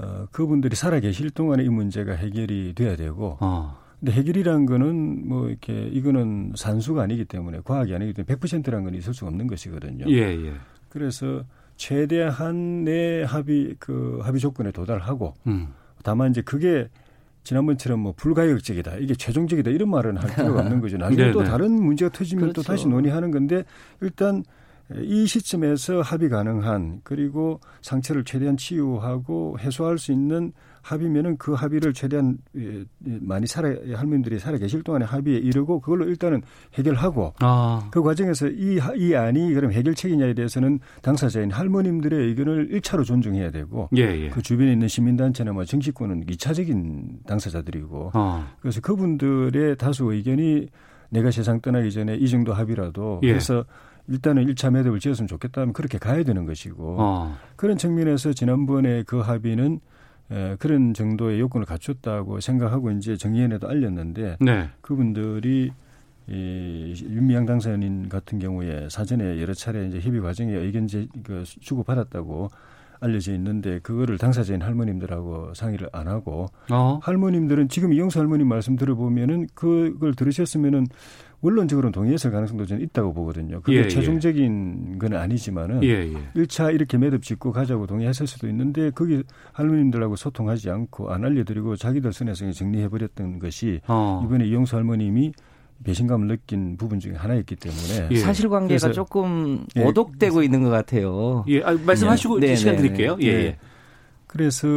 [0.00, 3.36] 어, 그분들이 살아 계실 동안에 이 문제가 해결이 돼야 되고.
[3.40, 3.76] 어.
[3.98, 9.12] 근데 해결이란 거는 뭐 이렇게 이거는 산수가 아니기 때문에 과학이 아니기 때문에 100%란 건 있을
[9.12, 10.04] 수가 없는 것이거든요.
[10.08, 10.52] 예, 예.
[10.88, 11.44] 그래서
[11.76, 15.68] 최대한의 합의 그 합의 조건에 도달하고 음.
[16.04, 16.88] 다만 이제 그게
[17.42, 20.96] 지난번처럼 뭐 불가역적이다 이게 최종적이다 이런 말은 할 필요가 없는 거죠.
[20.96, 21.48] 나중에 네, 또 네.
[21.48, 22.62] 다른 문제가 터지면 그렇죠.
[22.62, 23.64] 또 다시 논의하는 건데
[24.00, 24.44] 일단
[24.96, 32.38] 이 시점에서 합의 가능한 그리고 상처를 최대한 치유하고 해소할 수 있는 합의면은 그 합의를 최대한
[32.56, 36.42] 예, 많이 살아 할머님들이 살아 계실 동안에 합의에 이르고 그걸로 일단은
[36.74, 37.88] 해결하고 아.
[37.90, 44.02] 그 과정에서 이, 이 안이 그럼 해결책이냐에 대해서는 당사자인 할머님들의 의견을 1차로 존중해야 되고 예,
[44.02, 44.28] 예.
[44.30, 48.54] 그 주변에 있는 시민단체나 뭐 정치권은 2차적인 당사자들이고 아.
[48.60, 50.68] 그래서 그분들의 다수 의견이
[51.10, 53.28] 내가 세상 떠나기 전에 이 정도 합의라도 예.
[53.28, 53.64] 그래서
[54.08, 57.36] 일단은 1차 매듭을 지었으면 좋겠다면 그렇게 가야 되는 것이고 어.
[57.56, 59.80] 그런 측면에서 지난번에 그 합의는
[60.30, 64.68] 에, 그런 정도의 요건을 갖췄다고 생각하고 이제 정의연에도 알렸는데 네.
[64.80, 65.72] 그분들이
[66.26, 71.82] 이 윤미향 당선인 같은 경우에 사전에 여러 차례 이제 협의 과정에 의견 제, 그 주고
[71.82, 72.50] 받았다고
[73.00, 76.98] 알려져 있는데 그거를 당사자인 할머님들하고 상의를 안 하고 어.
[77.02, 80.86] 할머님들은 지금 이영수 할머님 말씀 들어보면은 그걸 들으셨으면은
[81.40, 83.60] 원론적으로는 동의했을 가능성도 저는 있다고 보거든요.
[83.60, 83.88] 그게 예, 예.
[83.88, 84.98] 최종적인 예.
[84.98, 86.14] 건 아니지만은 예, 예.
[86.34, 89.22] 1차 이렇게 매듭 짓고 가자고 동의했을 수도 있는데 거기
[89.52, 94.22] 할머님들하고 소통하지 않고 안 알려드리고 자기들 선에서 정리해버렸던 것이 어.
[94.24, 95.32] 이번에 이영수 할머님이
[95.84, 98.16] 배신감을 느낀 부분 중에 하나였기 때문에 예.
[98.16, 99.84] 사실관계가 조금 예.
[99.84, 101.44] 오독되고 있는 것 같아요.
[101.46, 102.56] 예, 아, 말씀하시고 네.
[102.56, 103.16] 시간 네, 네, 드릴게요.
[103.16, 103.26] 네.
[103.26, 103.28] 예.
[103.28, 103.58] 예.
[104.28, 104.68] 그래서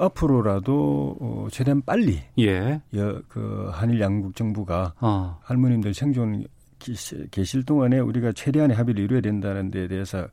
[0.00, 2.80] 앞으로라도 어, 최대한 빨리 예.
[2.96, 5.38] 여, 그 한일 양국 정부가 어.
[5.42, 6.44] 할머님들 생존
[7.30, 10.26] 계실 동안에 우리가 최대한의 합의를 이루어야 된다는 데 대해서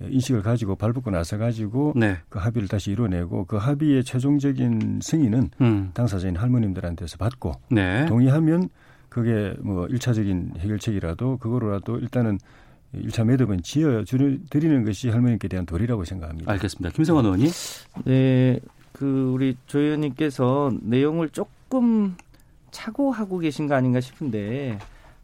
[0.00, 2.16] 인식을 가지고 발붙고 나서 가지고 네.
[2.28, 5.90] 그 합의를 다시 이뤄내고 그 합의의 최종적인 승인은 음.
[5.94, 8.06] 당사자인 할머님들한테서 받고 네.
[8.06, 8.68] 동의하면
[9.08, 12.38] 그게 뭐 일차적인 해결책이라도 그거로라도 일단은
[12.94, 16.50] 1차 매듭은 지어 드리는 것이 할머님께 대한 도리라고 생각합니다.
[16.52, 16.90] 알겠습니다.
[16.94, 17.50] 김성환 의원님.
[18.04, 18.60] 네.
[18.92, 22.14] 그 우리 조 의원님께서 내용을 조금
[22.70, 24.78] 착오하고 계신 거 아닌가 싶은데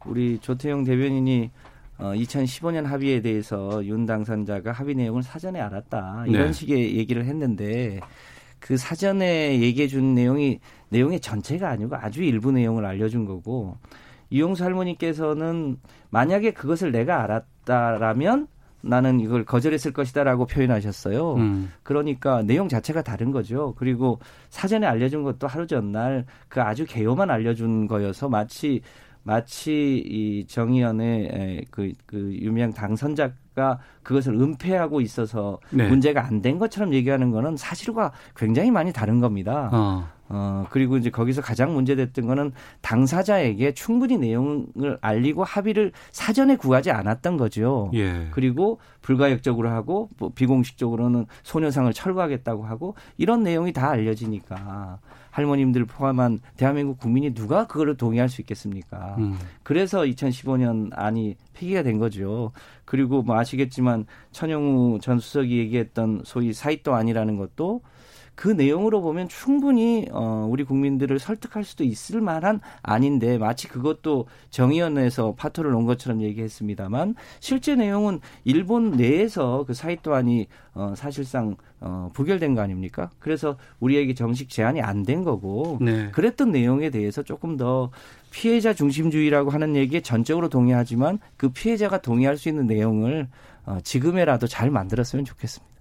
[0.06, 1.50] 우리 조태용 대변인이
[1.98, 6.52] 어, 2015년 합의에 대해서 윤 당선자가 합의 내용을 사전에 알았다 이런 네.
[6.52, 8.00] 식의 얘기를 했는데
[8.60, 13.76] 그 사전에 얘기해 준 내용이 내용의 전체가 아니고 아주 일부 내용을 알려준 거고
[14.30, 15.78] 이용수 할머니께서는
[16.10, 18.48] 만약에 그것을 내가 알았 다라면
[18.80, 21.34] 나는 이걸 거절했을 것이다라고 표현하셨어요.
[21.34, 21.72] 음.
[21.82, 23.74] 그러니까 내용 자체가 다른 거죠.
[23.76, 24.18] 그리고
[24.50, 28.80] 사전에 알려준 것도 하루 전날 그 아주 개요만 알려준 거여서 마치
[29.24, 35.86] 마치 이 정의연의 그, 그 유명 당선자가 그것을 은폐하고 있어서 네.
[35.88, 39.68] 문제가 안 된 것처럼 얘기하는 거는 사실과 굉장히 많이 다른 겁니다.
[39.72, 40.08] 어.
[40.30, 47.36] 어, 그리고 이제 거기서 가장 문제됐던 거는 당사자에게 충분히 내용을 알리고 합의를 사전에 구하지 않았던
[47.36, 47.90] 거죠.
[47.94, 48.28] 예.
[48.32, 54.98] 그리고 불가역적으로 하고 뭐 비공식적으로는 소녀상을 철거하겠다고 하고 이런 내용이 다 알려지니까
[55.30, 59.16] 할머님들 포함한 대한민국 국민이 누가 그거를 동의할 수 있겠습니까?
[59.18, 59.38] 음.
[59.62, 62.52] 그래서 2015년 안이 폐기가 된 거죠.
[62.84, 67.82] 그리고 뭐 아시겠지만 천영우 전 수석이 얘기했던 소위 사이또 안이라는 것도
[68.38, 75.34] 그 내용으로 보면 충분히 어 우리 국민들을 설득할 수도 있을 만한 아닌데 마치 그것도 정의연에서
[75.34, 82.60] 파토를 놓은 것처럼 얘기했습니다만 실제 내용은 일본 내에서 그 사이토안이 어 사실상 어 부결된 거
[82.60, 83.10] 아닙니까?
[83.18, 86.10] 그래서 우리에게 정식 제한이 안 된 거고 네.
[86.12, 87.90] 그랬던 내용에 대해서 조금 더
[88.30, 93.26] 피해자 중심주의라고 하는 얘기에 전적으로 동의하지만 그 피해자가 동의할 수 있는 내용을
[93.66, 95.77] 어 지금에라도 잘 만들었으면 좋겠습니다.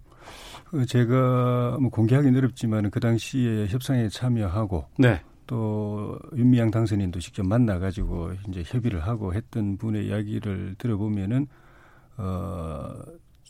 [0.70, 5.22] 그 제가 뭐 공개하기는 어렵지만 그 당시에 협상에 참여하고 네.
[5.46, 11.48] 또 윤미향 당선인도 직접 만나 가지고 이제 협의를 하고 했던 분의 이야기를 들어보면은
[12.18, 12.94] 어.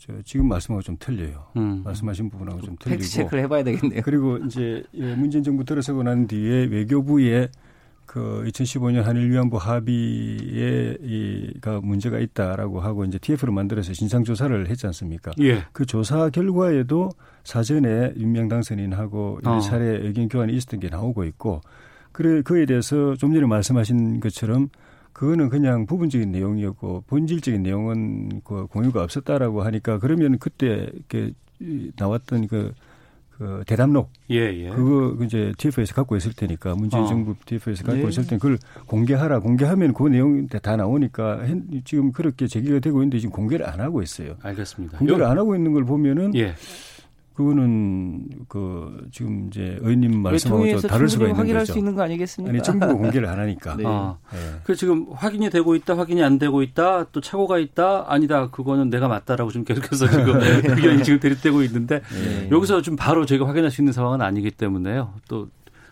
[0.00, 1.46] 저 지금 말씀하고 좀 틀려요.
[1.56, 1.82] 음.
[1.82, 3.00] 말씀하신 부분하고 좀 틀리고.
[3.00, 4.00] 팩트 체크를 해봐야 되겠네요.
[4.04, 7.48] 그리고 이제 문재인 정부 들어서고 난 뒤에 외교부에
[8.08, 14.86] 그 2015년 한일 위안부 합의에 이가 문제가 있다라고 하고 이제 TF를 만들어서 진상 조사를 했지
[14.86, 15.30] 않습니까?
[15.40, 15.62] 예.
[15.72, 17.10] 그 조사 결과에도
[17.44, 19.60] 사전에 윤명 당선인하고 어.
[19.60, 21.60] 차례 의견 교환이 있었던 게 나오고 있고
[22.10, 24.70] 그래 그에 대해서 좀 전에 말씀하신 것처럼
[25.12, 31.32] 그거는 그냥 부분적인 내용이었고 본질적인 내용은 그 공유가 없었다라고 하니까 그러면 그때 이렇게
[31.96, 32.72] 나왔던 그
[33.38, 34.70] 그 대담록 예, 예.
[34.70, 37.06] 그거 이제 TF에서 갖고 있을 테니까 문재인 어.
[37.06, 38.08] 정부 TF에서 갖고 네.
[38.08, 41.42] 있을 때 그걸 공개하라 공개하면 그 내용 다 나오니까
[41.84, 44.34] 지금 그렇게 제기가 되고 있는데 지금 공개를 안 하고 있어요.
[44.42, 44.98] 알겠습니다.
[44.98, 46.54] 공개를 안 하고 있는 걸 보면은 예.
[47.38, 51.72] 그거는 그 지금 이제 의원님 말씀하고 좀 다를 수가 있는 확인할 거죠.
[51.72, 52.50] 수 있는 거 아니겠습니까?
[52.52, 53.76] 아니 정부가 공개를 안 하니까.
[53.78, 53.84] 네.
[53.86, 54.38] 아, 네.
[54.64, 59.06] 그 지금 확인이 되고 있다, 확인이 안 되고 있다, 또 착오가 있다, 아니다, 그거는 내가
[59.06, 60.62] 맞다라고 지금 계속해서 지금 네.
[60.66, 62.48] 의견이 지금 대립되고 있는데 네.
[62.50, 65.14] 여기서 좀 바로 저희가 확인할 수 있는 상황은 아니기 때문에요.
[65.28, 65.46] 또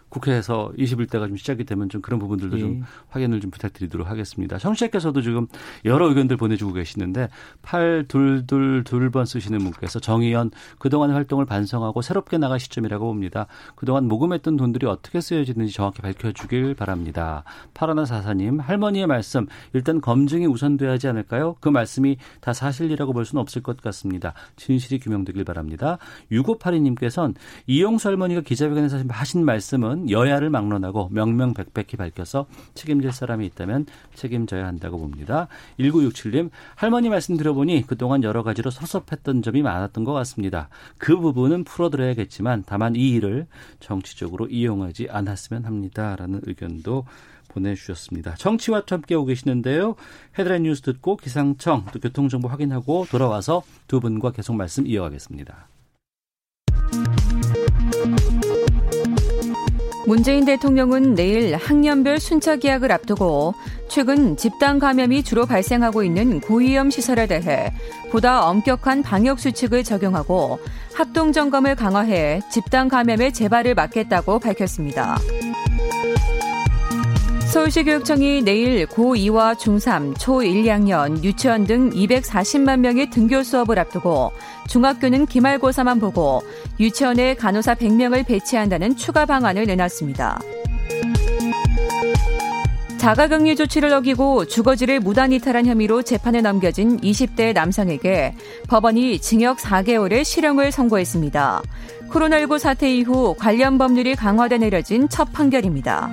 [0.09, 2.61] 국회에서 21대가 좀 시작이 되면 좀 그런 부분들도 예.
[2.61, 4.59] 좀 확인을 좀 부탁드리도록 하겠습니다.
[4.59, 5.47] 청취자께서도 지금
[5.85, 7.29] 여러 의견들 보내주고 계시는데
[7.62, 13.47] 8222번 쓰시는 분께서 정의연 그동안 활동을 반성하고 새롭게 나갈 시점이라고 봅니다.
[13.75, 17.45] 그동안 모금했던 돈들이 어떻게 쓰여지는지 정확히 밝혀주길 바랍니다.
[17.75, 21.57] 파라나 사사님 할머니의 말씀 일단 검증이 우선돼야 하지 않을까요?
[21.61, 24.35] 그 말씀이 다 사실이라고 볼 수는 없을 것 같습니다.
[24.57, 25.99] 진실이 규명되길 바랍니다.
[26.31, 27.35] 6582님께서는
[27.66, 35.49] 이용수 할머니가 기자회견에서 하신 말씀은 여야를 막론하고 명명백백히 밝혀서 책임질 사람이 있다면 책임져야 한다고 봅니다.
[35.79, 40.69] 1967님 할머니 말씀 들어보니 그동안 여러 가지로 섭섭했던 점이 많았던 것 같습니다.
[40.99, 43.47] 그 부분은 풀어드려야겠지만 다만 이 일을
[43.81, 47.05] 정치적으로 이용하지 않았으면 합니다라는 의견도
[47.49, 48.35] 보내주셨습니다.
[48.35, 49.97] 정치와 함께 오고 계시는데요.
[50.39, 55.69] 헤드라인 뉴스 듣고 기상청 또 교통정보 확인하고 돌아와서 두 분과 계속 말씀 이어가겠습니다.
[60.07, 63.55] 문재인 대통령은 내일 학년별 순차 계약을 앞두고
[63.88, 67.73] 최근 집단 감염이 주로 발생하고 있는 고위험 시설에 대해
[68.12, 70.61] 보다 엄격한 방역 수칙을 적용하고
[70.95, 75.19] 합동 점검을 강화해 집단 감염의 재발을 막겠다고 밝혔습니다.
[77.53, 84.33] 서울시 교육청이 내일 고2와 중3, 초1, 2학년, 유치원 등 240만 명의 등교 수업을 앞두고
[84.69, 86.43] 중학교는 기말고사만 보고
[86.79, 90.39] 유치원에 간호사 100명을 배치한다는 추가 방안을 내놨습니다.
[92.99, 98.35] 자가격리 조치를 어기고 주거지를 무단 이탈한 혐의로 재판에 넘겨진 20대 남성에게
[98.69, 101.63] 법원이 징역 4개월의 실형을 선고했습니다.
[102.11, 106.11] 코로나19 사태 이후 관련 법률이 강화돼 내려진 첫 판결입니다.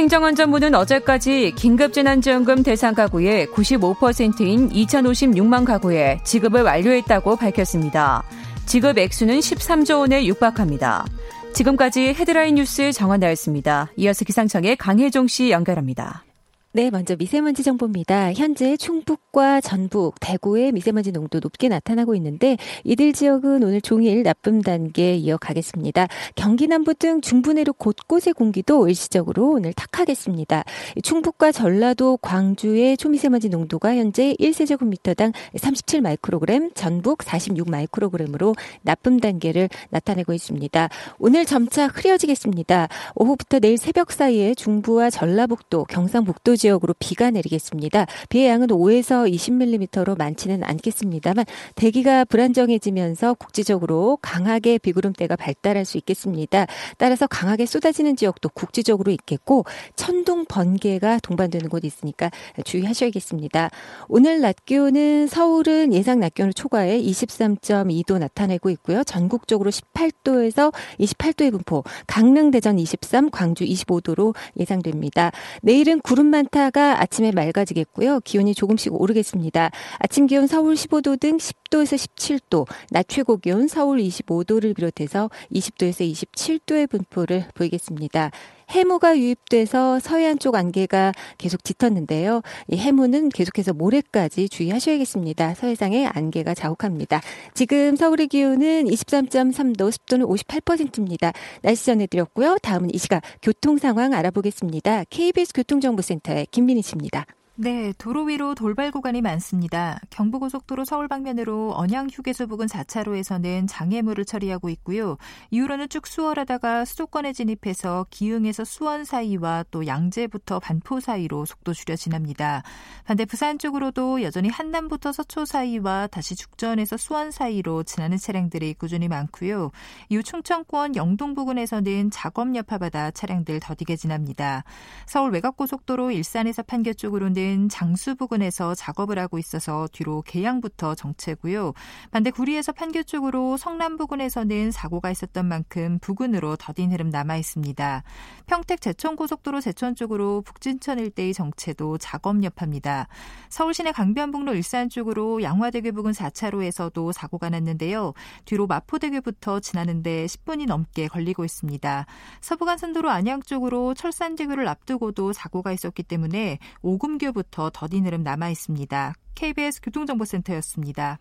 [0.00, 8.22] 행정안전부는 어제까지 긴급재난지원금 대상 가구의 95%인 2,056만 가구에 지급을 완료했다고 밝혔습니다.
[8.64, 11.04] 지급 액수는 13조 원에 육박합니다.
[11.52, 13.90] 지금까지 헤드라인 뉴스 정원나였습니다.
[13.96, 16.24] 이어서 기상청의 강혜종 씨 연결합니다.
[16.72, 18.32] 네, 먼저 미세먼지 정보입니다.
[18.32, 25.16] 현재 충북과 전북, 대구의 미세먼지 농도 높게 나타나고 있는데 이들 지역은 오늘 종일 나쁨 단계
[25.16, 26.06] 이어가겠습니다.
[26.36, 30.62] 경기 남부 등 중부 내륙 곳곳의 공기도 일시적으로 오늘 탁하겠습니다.
[31.02, 40.32] 충북과 전라도, 광주의 초미세먼지 농도가 현재 1세제곱미터당 37 마이크로그램, 전북 46 마이크로그램으로 나쁨 단계를 나타내고
[40.34, 40.88] 있습니다.
[41.18, 42.86] 오늘 점차 흐려지겠습니다.
[43.16, 48.06] 오후부터 내일 새벽 사이에 중부와 전라북도, 경상북도 지역으로 비가 내리겠습니다.
[48.28, 56.66] 비의 양은 5에서 20mm로 많지는 않겠습니다만 대기가 불안정해지면서 국지적으로 강하게 비구름대가 발달할 수 있겠습니다.
[56.98, 59.64] 따라서 강하게 쏟아지는 지역도 국지적으로 있겠고
[59.96, 62.30] 천둥 번개가 동반되는 곳이 있으니까
[62.64, 63.70] 주의하셔야겠습니다.
[64.08, 69.02] 오늘 낮 기온은 서울은 예상 낮 기온을 초과해 23.2도 나타내고 있고요.
[69.04, 75.32] 전국적으로 18도에서 28도의 분포, 강릉, 대전 23, 광주 25도로 예상됩니다.
[75.62, 78.20] 내일은 구름만 산타가 아침에 맑아지겠고요.
[78.20, 79.70] 기온이 조금씩 오르겠습니다.
[79.98, 86.90] 아침 기온 서울 15도 등 10도에서 17도, 낮 최고 기온 서울 25도를 비롯해서 20도에서 27도의
[86.90, 88.30] 분포를 보이겠습니다.
[88.70, 92.42] 해무가 유입돼서 서해안 쪽 안개가 계속 짙었는데요.
[92.68, 95.54] 이 해무는 계속해서 모레까지 주의하셔야겠습니다.
[95.54, 97.20] 서해상에 안개가 자욱합니다.
[97.54, 101.32] 지금 서울의 기온은 23.3도, 습도는 58%입니다.
[101.62, 102.58] 날씨 전해드렸고요.
[102.62, 105.04] 다음은 이 시각 교통 상황 알아보겠습니다.
[105.10, 107.26] KBS 교통정보센터의 김민희 씨입니다.
[107.62, 110.00] 네, 도로 위로 돌발 구간이 많습니다.
[110.08, 115.18] 경부고속도로 서울 방면으로 언양 휴게소 부근 4차로에서는 장애물을 처리하고 있고요.
[115.50, 122.62] 이후로는 쭉 수월하다가 수도권에 진입해서 기흥에서 수원 사이와 또 양재부터 반포 사이로 속도 줄여 지납니다.
[123.04, 129.70] 반대 부산 쪽으로도 여전히 한남부터 서초 사이와 다시 죽전에서 수원 사이로 지나는 차량들이 꾸준히 많고요.
[130.08, 134.64] 이후 충청권 영동 부근에서는 작업 여파받아 차량들 더디게 지납니다.
[135.04, 141.72] 서울 외곽고속도로 일산에서 판교 쪽으로는 지금은 장수 부근에서 작업을 하고 있어서 뒤로 계양부터 정체고요.
[142.12, 148.04] 반대 구리에서 판교 쪽으로 성남 부근에서는 사고가 있었던 만큼 부근으로 더딘 흐름 남아 있습니다.
[148.46, 153.08] 평택 제천 고속도로 제천 쪽으로 북진천 일대의 정체도 작업 여파입니다.
[153.48, 158.12] 서울시내 강변북로 일산 쪽으로 양화대교 부근 4차로에서도 사고가 났는데요.
[158.44, 162.06] 뒤로 마포대교부터 지나는데 10분이 넘게 걸리고 있습니다.
[162.40, 169.14] 서부간선도로 안양 쪽으로 철산대교를 앞두고도 사고가 있었기 때문에 오금교 부터 부터 더딘 흐름 남아 있습니다.
[169.34, 171.18] KBS 교통정보센터였습니다.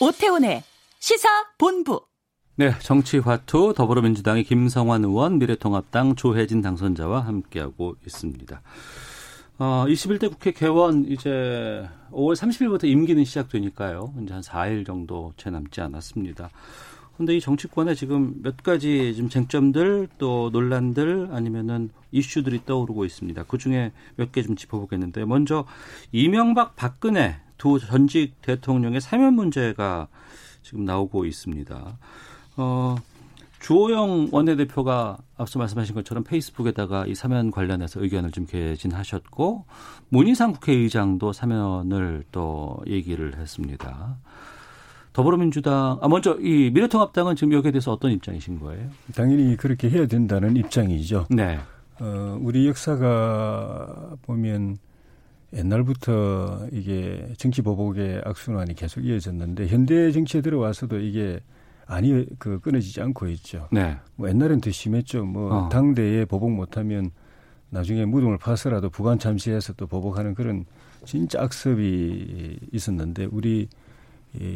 [0.00, 0.62] 오태훈의
[0.98, 2.04] 시사 본부.
[2.56, 8.62] 네, 정치화투 더불어민주당의 김성환 의원, 미래통합당 조혜진 당선자와 함께하고 있습니다.
[9.58, 14.14] 어, 21대 국회 개원 이제 5월 30일부터 임기는 시작되니까요.
[14.22, 16.50] 이제 한 4일 정도 채 남지 않았습니다.
[17.16, 23.44] 근데 이 정치권에 지금 몇 가지 좀 쟁점들 또 논란들 아니면은 이슈들이 떠오르고 있습니다.
[23.44, 25.64] 그 중에 몇 개 좀 짚어보겠는데 먼저
[26.12, 30.08] 이명박 박근혜 두 전직 대통령의 사면 문제가
[30.62, 31.98] 지금 나오고 있습니다.
[32.56, 32.96] 어,
[33.60, 39.64] 주호영 원내대표가 앞서 말씀하신 것처럼 페이스북에다가 이 사면 관련해서 의견을 좀 개진하셨고
[40.10, 44.18] 문희상 국회의장도 사면을 또 얘기를 했습니다.
[45.14, 48.90] 더불어민주당, 아, 먼저 이 미래통합당은 지금 여기에 대해서 어떤 입장이신 거예요?
[49.14, 51.28] 당연히 그렇게 해야 된다는 입장이죠.
[51.30, 51.58] 네.
[52.00, 54.76] 어, 우리 역사가 보면
[55.52, 61.38] 옛날부터 이게 정치 보복의 악순환이 계속 이어졌는데 현대 정치에 들어와서도 이게
[61.86, 63.68] 아니 그 끊어지지 않고 있죠.
[63.70, 63.96] 네.
[64.16, 65.24] 뭐 옛날엔 더 심했죠.
[65.26, 65.68] 뭐 어.
[65.68, 67.12] 당대에 보복 못하면
[67.70, 70.64] 나중에 무덤을 파서라도 부관 참시해서 또 보복하는 그런
[71.04, 73.68] 진짜 악습이 있었는데 우리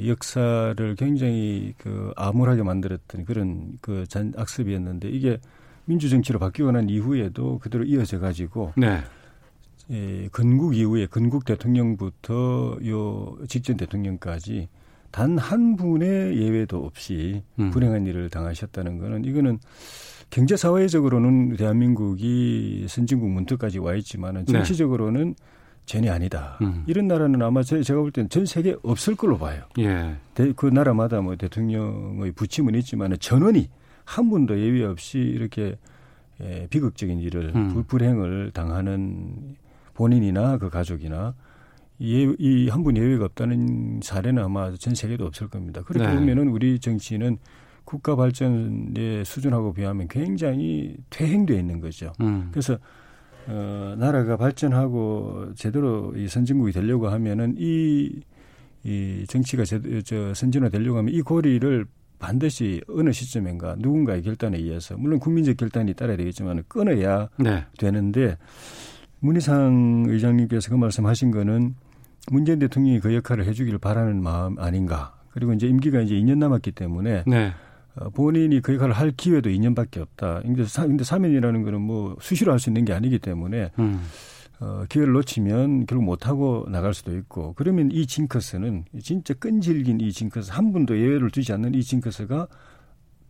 [0.06, 5.38] 역사를 굉장히 그 암울하게 만들었던 그런 그 잔 악습이었는데 이게
[5.84, 8.98] 민주정치로 바뀌고 난 이후에도 그대로 이어져 가지고 네.
[9.90, 14.68] 예, 건국 이후에 건국 대통령부터 요 직전 대통령까지
[15.10, 17.70] 단 한 분의 예외도 없이 음.
[17.70, 19.58] 불행한 일을 당하셨다는 거는 이거는
[20.30, 24.52] 경제 사회적으로는 대한민국이 선진국 문턱까지 와 있지만은 네.
[24.52, 25.44] 정치적으로는 네.
[25.88, 26.58] 전혀 아니다.
[26.60, 26.84] 음.
[26.86, 29.62] 이런 나라는 아마 제가 볼 때는 전 세계에 없을 걸로 봐요.
[29.78, 30.16] 예.
[30.54, 33.68] 그 나라마다 뭐 대통령의 부침은 있지만 전원이
[34.04, 35.76] 한 분도 예외 없이 이렇게
[36.40, 37.84] 예, 비극적인 일을 음.
[37.88, 39.56] 불행을 당하는
[39.94, 41.34] 본인이나 그 가족이나
[41.98, 45.82] 이한 분 예외가 없다는 사례는 아마 전 세계도 없을 겁니다.
[45.82, 46.14] 그렇게 네.
[46.14, 47.38] 보면은 우리 정치는
[47.84, 52.12] 국가 발전의 수준하고 비하면 굉장히 퇴행되어 있는 거죠.
[52.20, 52.48] 음.
[52.52, 52.78] 그래서
[53.48, 58.20] 어, 나라가 발전하고 제대로 이 선진국이 되려고 하면은 이,
[58.84, 61.86] 이 정치가 제, 저 선진화 되려고 하면 이 고리를
[62.18, 67.64] 반드시 어느 시점인가 누군가의 결단에 의해서 물론 국민적 결단이 따라야 되겠지만 끊어야 네.
[67.78, 68.36] 되는데
[69.20, 71.74] 문희상 의장님께서 그 말씀하신 거는
[72.30, 75.16] 문재인 대통령이 그 역할을 해주기를 바라는 마음 아닌가.
[75.30, 77.52] 그리고 이제 임기가 이제 2년 남았기 때문에 네.
[78.00, 80.40] 어, 본인이 그 역할을 할 기회도 2년밖에 없다.
[80.42, 84.00] 근데, 사, 근데 사면이라는 거는 뭐 수시로 할 수 있는 게 아니기 때문에 음.
[84.60, 90.50] 어, 기회를 놓치면 결국 못하고 나갈 수도 있고 그러면 이 징크스는 진짜 끈질긴 이 징크스
[90.50, 92.48] 한 분도 예외를 두지 않는 이 징크스가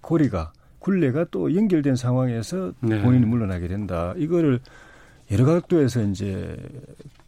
[0.00, 3.02] 고리가 굴레가 또 연결된 상황에서 네.
[3.02, 4.14] 본인이 물러나게 된다.
[4.16, 4.60] 이거를
[5.30, 6.56] 여러 각도에서 이제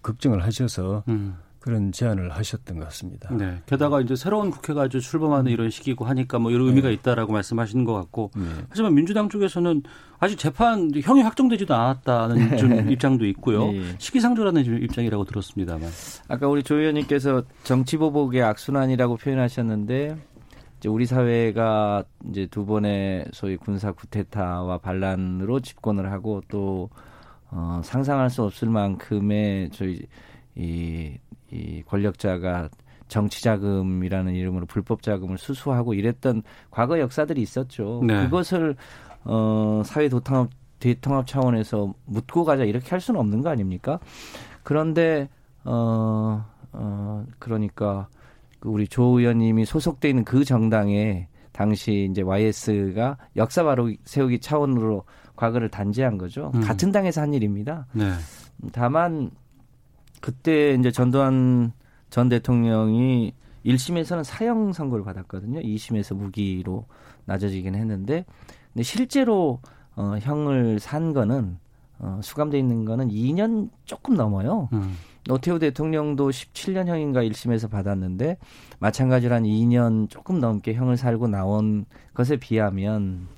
[0.03, 1.35] 걱정을 하셔서 음.
[1.61, 3.33] 그런 제안을 하셨던 것 같습니다.
[3.35, 3.61] 네.
[3.67, 6.95] 게다가 이제 새로운 국회가 아주 출범하는 이런 시기고 하니까 뭐 이런 의미가 네.
[6.95, 8.43] 있다라고 말씀하시는 것 같고 네.
[8.71, 9.83] 하지만 민주당 쪽에서는
[10.19, 13.71] 아직 재판 형이 확정되지도 않았다는 좀 입장도 있고요.
[13.71, 13.83] 네.
[13.99, 15.89] 시기상조라는 입장이라고 들었습니다만.
[16.29, 20.17] 아까 우리 조 의원님께서 정치 보복의 악순환이라고 표현하셨는데
[20.79, 26.89] 이제 우리 사회가 이제 두 번의 소위 군사 쿠데타와 반란으로 집권을 하고 또
[27.51, 30.01] 어, 상상할 수 없을 만큼의 저희
[30.55, 31.19] 이,
[31.53, 32.69] 이 권력자가
[33.09, 38.03] 정치 자금이라는 이름으로 불법 자금을 수수하고 이랬던 과거 역사들이 있었죠.
[38.07, 38.25] 네.
[38.25, 38.77] 그것을
[39.25, 43.99] 어 사회 도통합 대통합 차원에서 묻고 가자 이렇게 할 수는 없는 거 아닙니까?
[44.63, 45.29] 그런데
[45.65, 48.09] 어, 어 그러니까
[48.61, 55.05] 그 우리 조 의원님이 소속돼 있는 그 정당에 당시 이제 YS가 역사 바로 세우기 차원으로
[55.37, 56.51] 과거를 단죄한 거죠.
[56.55, 56.61] 음.
[56.61, 57.87] 같은 당에서 한 일입니다.
[57.93, 58.13] 네.
[58.73, 59.31] 다만
[60.21, 61.73] 그때 이제 전두환
[62.11, 63.33] 전 대통령이
[63.65, 65.61] 1심에서는 사형 선고를 받았거든요.
[65.61, 66.87] 2심에서 무기로
[67.27, 68.25] 낮아지긴 했는데
[68.73, 69.61] 근데 실제로
[69.97, 71.59] 어 형을 산 거는
[71.99, 74.69] 어 수감돼 있는 거는 2년 조금 넘어요.
[74.73, 74.97] 음.
[75.27, 78.39] 노태우 대통령도 17년 형인가 1심에서 받았는데
[78.79, 83.29] 마찬가지로 한 2년 조금 넘게 형을 살고 나온 것에 비하면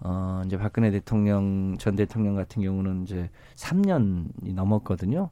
[0.00, 5.30] 어 이제 박근혜 대통령 전 대통령 같은 경우는 이제 3년이 넘었거든요.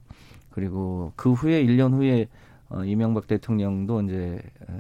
[0.61, 2.29] 그리고 그 후에 1년 후에
[2.69, 4.39] 어, 이명박 대통령도 이제
[4.69, 4.75] 에,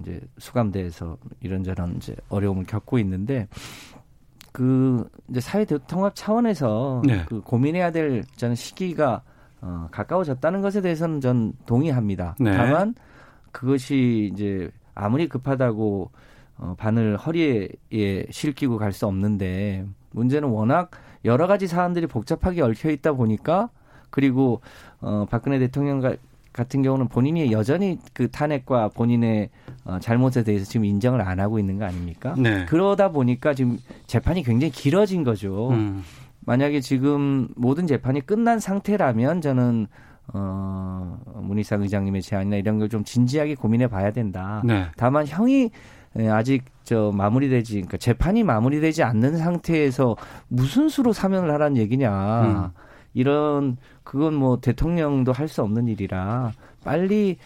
[0.00, 3.46] 이제 수감돼서 이런저런 이제 어려움을 겪고 있는데
[4.52, 7.24] 그 이제 사회 통합 차원에서 네.
[7.26, 9.22] 그 고민해야 될 저는 시기가
[9.60, 12.36] 어, 가까워졌다는 것에 대해서는 전 동의합니다.
[12.40, 12.56] 네.
[12.56, 12.94] 다만
[13.52, 16.10] 그것이 이제 아무리 급하다고
[16.56, 17.68] 어, 바늘 허리에
[18.30, 20.90] 실기고 갈 수 없는데 문제는 워낙
[21.26, 23.68] 여러 가지 사안들이 복잡하게 얽혀 있다 보니까
[24.14, 24.60] 그리고
[25.00, 26.00] 어 박근혜 대통령
[26.52, 29.50] 같은 경우는 본인이 여전히 그 탄핵과 본인의
[29.84, 32.34] 어, 잘못에 대해서 지금 인정을 안 하고 있는 거 아닙니까?
[32.38, 32.64] 네.
[32.66, 35.70] 그러다 보니까 지금 재판이 굉장히 길어진 거죠.
[35.70, 36.04] 음.
[36.46, 39.88] 만약에 지금 모든 재판이 끝난 상태라면 저는
[40.32, 44.62] 어, 문희상 의장님의 제안이나 이런 걸 좀 진지하게 고민해 봐야 된다.
[44.64, 44.86] 네.
[44.96, 45.70] 다만 형이
[46.20, 52.42] 예, 아직 저 마무리되지, 그러니까 재판이 마무리되지 않는 상태에서 무슨 수로 사면을 하라는 얘기냐.
[52.42, 52.83] 음.
[53.14, 56.52] 이런 그건 뭐 대통령도 할 수 없는 일이라
[56.84, 57.38] 빨리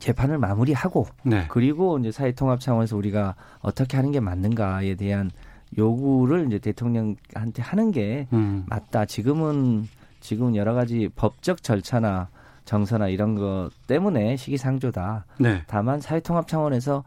[0.00, 1.44] 재판을 마무리하고 네.
[1.48, 5.30] 그리고 이제 사회 통합 차원에서 우리가 어떻게 하는 게 맞는가에 대한
[5.78, 8.64] 요구를 이제 대통령한테 하는 게 음.
[8.68, 9.04] 맞다.
[9.04, 9.88] 지금은
[10.20, 12.28] 지금은 여러 가지 법적 절차나
[12.64, 15.26] 정서나 이런 것 때문에 시기상조다.
[15.38, 15.62] 네.
[15.66, 17.04] 다만 사회 통합 차원에서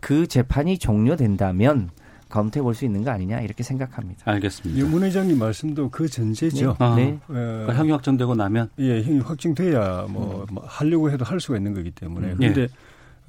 [0.00, 1.90] 그 재판이 종료된다면
[2.28, 4.30] 검토해 볼 수 있는 거 아니냐 이렇게 생각합니다.
[4.30, 4.86] 알겠습니다.
[4.88, 6.76] 문 회장님 말씀도 그 전제죠.
[6.78, 6.84] 네.
[6.84, 7.18] 아, 네.
[7.26, 10.54] 그러니까 형이 확정되고 나면 예, 형이 확정돼야 뭐, 음.
[10.54, 12.32] 뭐 하려고 해도 할 수가 있는 거기 때문에.
[12.32, 12.36] 음.
[12.38, 12.68] 근데 예.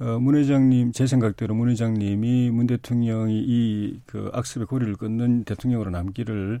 [0.04, 5.90] 어, 문 회장님 제 생각대로 문 회장님이 문 대통령이 이 그 악습의 고리를 끊는 대통령으로
[5.90, 6.60] 남기를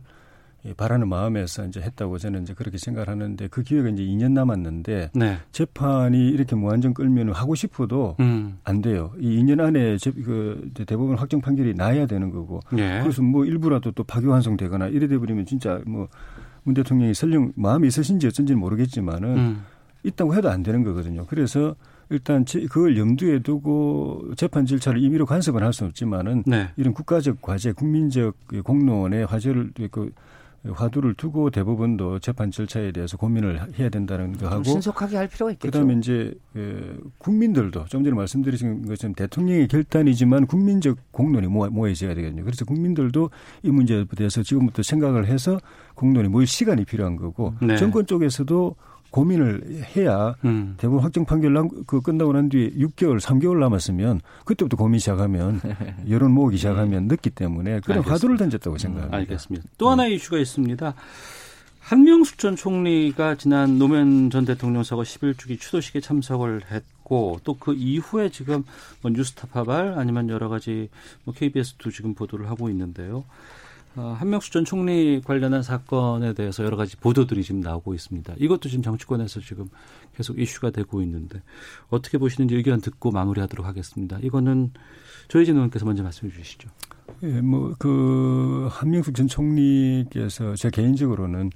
[0.76, 5.38] 바라는 마음에서 이제 했다고 저는 이제 그렇게 생각을 하는데 그 기회가 이제 2년 남았는데 네.
[5.52, 8.58] 재판이 이렇게 무한정 끌면 하고 싶어도 음.
[8.64, 9.12] 안 돼요.
[9.18, 13.00] 이 2년 안에 제, 그 대법원 확정 판결이 나야 되는 거고 네.
[13.02, 16.08] 그래서 뭐 일부라도 또 파기 환송되거나 이래 돼 버리면 진짜 뭐
[16.68, 19.64] 문 대통령이 설령 마음이 있으신지 어쩐지는 모르겠지만은 음.
[20.02, 21.24] 있다고 해도 안 되는 거거든요.
[21.26, 21.74] 그래서
[22.10, 26.68] 일단 그걸 염두에 두고 재판 절차를 임의로 간섭은 할 수는 없지만은 네.
[26.76, 30.12] 이런 국가적 과제, 국민적 공론의 화제를 그
[30.72, 35.70] 화두를 두고 대부분도 재판 절차에 대해서 고민을 해야 된다는 거 하고 신속하게 할 필요가 있겠죠.
[35.70, 42.44] 그다음에 이제 그 국민들도 좀 전에 말씀드린 것처럼 대통령의 결단이지만 국민적 공론이 모여져야 되거든요.
[42.44, 43.30] 그래서 국민들도
[43.62, 45.58] 이 문제에 대해서 지금부터 생각을 해서
[45.94, 47.76] 공론이 모일 시간이 필요한 거고 네.
[47.76, 48.76] 정권 쪽에서도
[49.10, 50.74] 고민을 해야 음.
[50.78, 55.60] 대부분 확정 판결 난, 그 끝나고 난 뒤에 6개월, 3개월 남았으면 그때부터 고민 시작하면
[56.10, 57.08] 여론 모으기 시작하면 음.
[57.08, 58.12] 늦기 때문에 그런 알겠습니다.
[58.12, 59.16] 화두를 던졌다고 음, 생각합니다.
[59.16, 59.66] 음, 알겠습니다.
[59.78, 60.16] 또 하나의 네.
[60.16, 60.94] 이슈가 있습니다.
[61.80, 68.28] 한명숙 전 총리가 지난 노무현 전 대통령 서거 11주기 추도식에 참석을 했고 또 그 이후에
[68.28, 68.62] 지금
[69.00, 70.90] 뭐 뉴스타파발 아니면 여러 가지
[71.24, 73.24] 뭐 KBS도 지금 보도를 하고 있는데요.
[73.98, 78.34] 어, 한명수 전 총리 관련한 사건에 대해서 여러 가지 보도들이 지금 나오고 있습니다.
[78.38, 79.68] 이것도 지금 정치권에서 지금
[80.16, 81.42] 계속 이슈가 되고 있는데
[81.88, 84.18] 어떻게 보시는지 의견 듣고 마무리하도록 하겠습니다.
[84.22, 84.70] 이거는
[85.26, 86.68] 조혜진 의원께서 먼저 말씀해 주시죠.
[87.24, 91.50] 예, 뭐 그 한명숙 전 총리께서 제 개인적으로는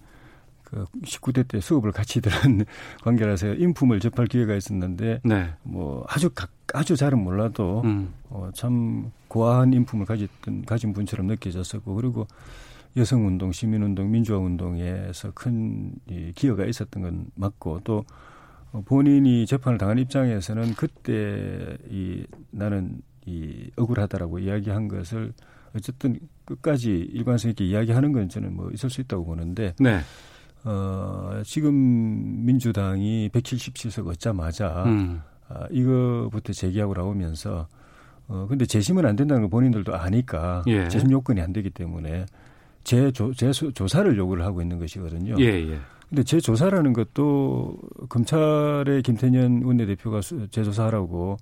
[0.72, 2.64] 그 19대 때 수업을 같이 들은
[3.04, 5.50] 관계라서 인품을 접할 기회가 있었는데 네.
[5.62, 8.14] 뭐 아주 각, 아주 잘은 몰라도 음.
[8.30, 12.26] 어, 참 고아한 인품을 가졌던 가진 분처럼 느껴졌었고 그리고
[12.96, 18.04] 여성운동, 시민운동, 민주화운동에서 큰 이, 기여가 있었던 건 맞고 또
[18.86, 25.34] 본인이 재판을 당한 입장에서는 그때 이 나는 이 억울하다라고 이야기한 것을
[25.76, 30.00] 어쨌든 끝까지 일관성 있게 이야기하는 건 저는 뭐 있을 수 있다고 보는데 네.
[30.64, 35.22] 어, 지금 민주당이 177석 얻자마자 음.
[35.48, 37.66] 아, 이거부터 제기하고 나오면서
[38.28, 40.88] 어, 근데 재심은 안 된다는 걸 본인들도 아니까 예.
[40.88, 42.26] 재심 요건이 안 되기 때문에
[42.84, 45.36] 재조, 재조사를 요구를 하고 있는 것이거든요.
[45.38, 45.78] 예, 예.
[46.08, 51.38] 근데 재조사라는 것도 검찰의 김태년 원내대표가 재조사하라고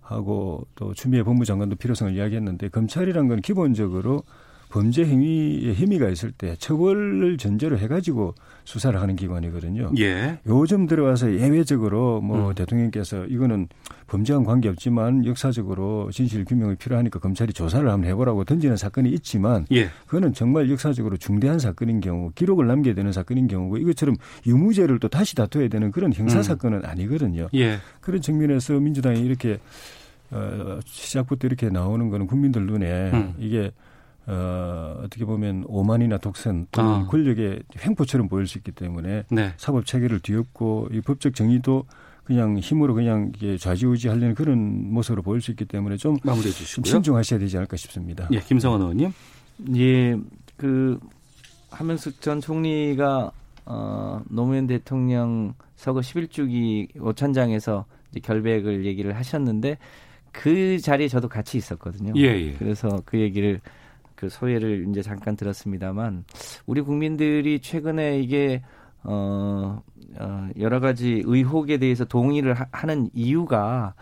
[0.00, 4.22] 하고 또 추미애 법무장관도 필요성을 이야기했는데 검찰이란 건 기본적으로
[4.70, 9.90] 범죄 행위에 혐의가 있을 때 처벌을 전제로 해가지고 수사를 하는 기관이거든요.
[9.98, 10.38] 예.
[10.46, 12.54] 요즘 들어와서 예외적으로 뭐 음.
[12.54, 13.66] 대통령께서 이거는
[14.06, 19.88] 범죄와 관계없지만 역사적으로 진실 규명이 필요하니까 검찰이 조사를 한번 해보라고 던지는 사건이 있지만 예.
[20.06, 24.14] 그거는 정말 역사적으로 중대한 사건인 경우 기록을 남겨야 되는 사건인 경우고 이것처럼
[24.46, 26.42] 유무죄를 또 다시 다퉈야 되는 그런 형사 음.
[26.44, 26.84] 사건은 음.
[26.84, 27.48] 아니거든요.
[27.54, 27.78] 예.
[28.00, 29.58] 그런 측면에서 민주당이 이렇게
[30.30, 33.34] 어, 시작부터 이렇게 나오는 거는 국민들 눈에 음.
[33.38, 33.72] 이게
[34.30, 37.06] 어, 어떻게 보면 오만이나 독선 또는 아.
[37.06, 39.52] 권력의 횡포처럼 보일 수 있기 때문에 네.
[39.56, 41.84] 사법 체계를 뒤엎고 이 법적 정의도
[42.22, 46.88] 그냥 힘으로 그냥 이게 좌지우지하려는 그런 모습으로 보일 수 있기 때문에 좀 마무리해 주시고요.
[46.88, 48.28] 신중하셔야 되지 않을까 싶습니다.
[48.30, 49.12] 예, 김성원 의원님.
[49.76, 50.16] 예,
[50.56, 51.00] 그
[51.70, 53.32] 하명숙 전 총리가
[53.66, 59.78] 어, 노무현 대통령 서거 11주기 오찬장에서 이제 결백을 얘기를 하셨는데
[60.30, 62.12] 그 자리에 저도 같이 있었거든요.
[62.16, 62.52] 예, 예.
[62.52, 63.60] 그래서 그 얘기를
[64.20, 66.24] 그 소회를 이제 잠깐 들었습니다만
[66.66, 68.62] 우리 국민들이 최근에 이게
[69.02, 69.82] 어,
[70.18, 73.94] 어 여러 가지 의혹에 대해서 동의를 하, 하는 이유가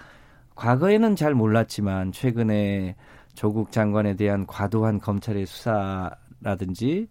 [0.57, 2.97] 과거에는 잘 몰랐지만 최근에
[3.35, 7.07] 조국 장관에 대한 과도한 검찰의 수사라든지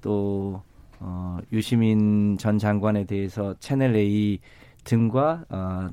[0.00, 0.62] 또
[1.00, 4.38] 어, 유시민 전 장관에 대해서 채널 A
[4.84, 5.90] 등과 어,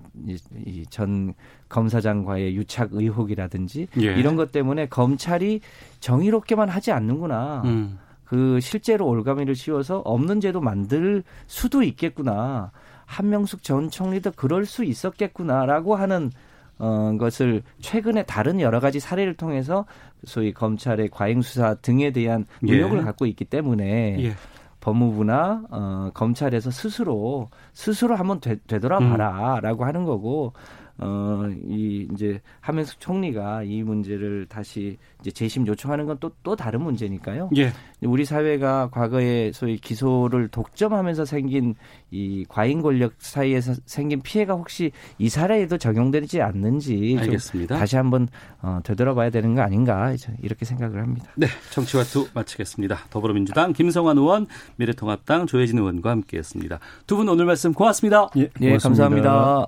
[0.65, 1.33] 이, 전
[1.69, 4.13] 검사장과의 유착 의혹이라든지 예.
[4.15, 5.61] 이런 것 때문에 검찰이
[5.99, 7.61] 정의롭게만 하지 않는구나.
[7.65, 7.99] 음.
[8.25, 12.71] 그 실제로 올가미를 씌워서 없는 제도 만들 수도 있겠구나.
[13.05, 16.31] 한명숙 전 총리도 그럴 수 있었겠구나라고 하는
[16.77, 19.85] 어, 것을 최근에 다른 여러 가지 사례를 통해서
[20.25, 23.03] 소위 검찰의 과잉 수사 등에 대한 의혹을 예.
[23.03, 24.33] 갖고 있기 때문에 예.
[24.79, 29.87] 법무부나 어, 검찰에서 스스로 스스로 한번 되, 되돌아봐라라고 음.
[29.87, 30.53] 하는 거고
[31.01, 37.49] 어, 이 이제 하면서 총리가 이 문제를 다시 이제 재심 요청하는 건또또 다른 문제니까요.
[37.57, 37.71] 예.
[38.01, 41.75] 우리 사회가 과거에 소위 기소를 독점하면서 생긴
[42.11, 47.77] 이 과잉 권력 사이에서 생긴 피해가 혹시 이 사례에도 적용되지 않는지 알겠습니다.
[47.77, 48.27] 다시 한번
[48.61, 51.31] 어, 되돌아봐야 되는 거 아닌가 이렇게 생각을 합니다.
[51.35, 52.97] 네, 정치와 투 마치겠습니다.
[53.09, 54.47] 더불어민주당 김성환 의원,
[54.77, 56.79] 미래통합당 조해진 의원과 함께했습니다.
[57.07, 58.29] 두 분 오늘 말씀 고맙습니다.
[58.37, 59.67] 예, 예 감사합니다.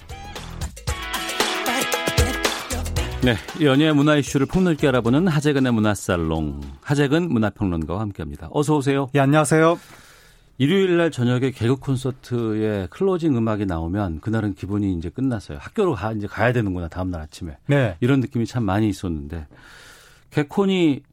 [3.23, 6.59] 네, 연예 문화 이슈를 폭넓게 알아보는 하재근의 문화살롱.
[6.81, 8.49] 하재근 문화평론가와 함께합니다.
[8.51, 9.11] 어서 오세요.
[9.13, 9.77] 예, 안녕하세요.
[10.57, 15.59] 일요일 날 저녁에 개그 콘서트에 클로징 음악이 나오면 그날은 기분이 이제 끝났어요.
[15.61, 17.57] 학교로 가 이제 가야 되는구나 다음 날 아침에.
[17.67, 17.95] 네.
[17.99, 19.45] 이런 느낌이 참 많이 있었는데
[20.31, 21.03] 개콘이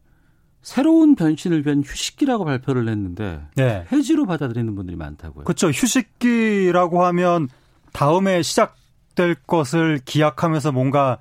[0.62, 3.84] 새로운 변신을 위한 휴식기라고 발표를 했는데 네.
[3.92, 5.44] 해지로 받아들이는 분들이 많다고요.
[5.44, 5.68] 그렇죠.
[5.68, 7.48] 휴식기라고 하면
[7.92, 11.18] 다음에 시작될 것을 기약하면서 뭔가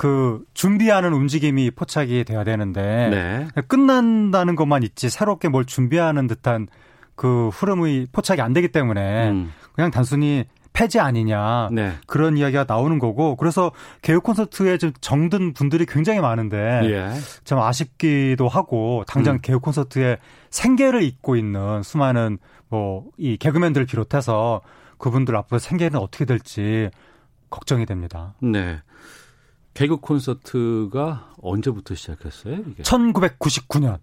[0.00, 3.10] 그 준비하는 움직임이 포착이 돼야 되는데
[3.54, 3.62] 네.
[3.68, 6.68] 끝난다는 것만 있지 새롭게 뭘 준비하는 듯한
[7.14, 9.52] 그 흐름의 포착이 안 되기 때문에 음.
[9.74, 11.92] 그냥 단순히 폐지 아니냐 네.
[12.06, 17.10] 그런 이야기가 나오는 거고 그래서 개혁 콘서트에 좀 정든 분들이 굉장히 많은데 예.
[17.44, 19.38] 좀 아쉽기도 하고 당장 음.
[19.42, 20.16] 개혁 콘서트에
[20.48, 22.38] 생계를 잇고 있는 수많은
[22.70, 24.62] 뭐 이 개그맨들을 비롯해서
[24.96, 26.88] 그분들 앞으로 생계는 어떻게 될지
[27.50, 28.34] 걱정이 됩니다.
[28.40, 28.80] 네.
[29.74, 32.58] 개그 콘서트가 언제부터 시작했어요?
[32.68, 32.82] 이게?
[32.82, 33.98] 1999년.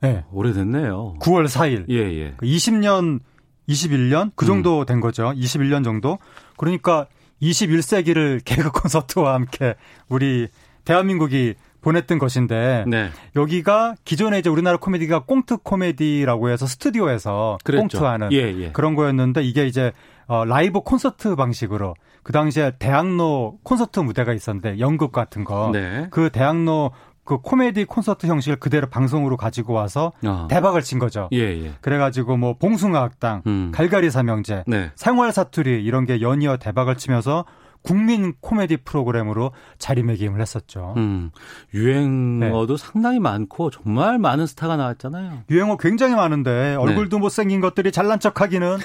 [0.00, 0.24] 네.
[0.32, 1.16] 오래됐네요.
[1.20, 1.86] 9월 4일.
[1.88, 2.36] 예, 예.
[2.42, 3.20] 20년,
[3.68, 4.86] 21년 그 정도 음.
[4.86, 5.32] 된 거죠.
[5.34, 6.18] 21년 정도.
[6.56, 7.06] 그러니까
[7.42, 9.74] 21세기를 개그 콘서트와 함께
[10.08, 10.48] 우리
[10.84, 13.10] 대한민국이 보냈던 것인데 네.
[13.36, 17.98] 여기가 기존에 이제 우리나라 코미디가 꽁트 코미디라고 해서 스튜디오에서 그랬죠.
[17.98, 18.72] 꽁트하는 예, 예.
[18.72, 19.92] 그런 거였는데 이게 이제
[20.26, 25.70] 어, 라이브 콘서트 방식으로 그 당시에 대학로 콘서트 무대가 있었는데 연극 같은 거.
[25.72, 26.08] 네.
[26.10, 26.92] 그 대학로
[27.24, 30.46] 그 코미디 콘서트 형식을 그대로 방송으로 가지고 와서 어.
[30.50, 31.28] 대박을 친 거죠.
[31.32, 31.72] 예, 예.
[31.80, 33.72] 그래가지고 뭐 봉숭아 학당, 음.
[33.74, 34.90] 갈갈이 삼형제, 네.
[34.94, 37.46] 생활 사투리 이런 게 연이어 대박을 치면서
[37.84, 40.94] 국민 코미디 프로그램으로 자리매김을 했었죠.
[40.96, 41.30] 음,
[41.74, 42.82] 유행어도 네.
[42.82, 45.42] 상당히 많고 정말 많은 스타가 나왔잖아요.
[45.50, 47.20] 유행어 굉장히 많은데 얼굴도 네.
[47.20, 48.78] 못생긴 것들이 잘난 척하기는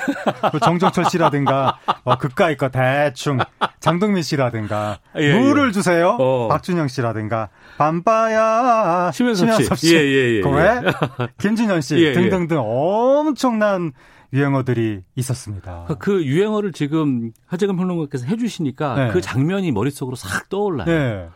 [0.52, 3.40] 그 정정철 씨라든가 어, 그까이 거 대충
[3.80, 5.72] 장동민 씨라든가 예, 물을 예.
[5.72, 6.50] 주세요 어.
[6.50, 9.96] 박준영 씨라든가 밤바야 심현섭 씨, 씨.
[9.96, 11.28] 예, 예, 예, 예.
[11.38, 12.14] 김진현 씨 예, 예.
[12.14, 13.94] 등등등 엄청난
[14.34, 15.86] 유행어들이 있었습니다.
[15.88, 19.12] 그, 그 유행어를 지금 하재근 평론가께서 해주시니까 네.
[19.12, 20.86] 그 장면이 머릿속으로 싹 떠올라요.
[20.86, 21.30] 네.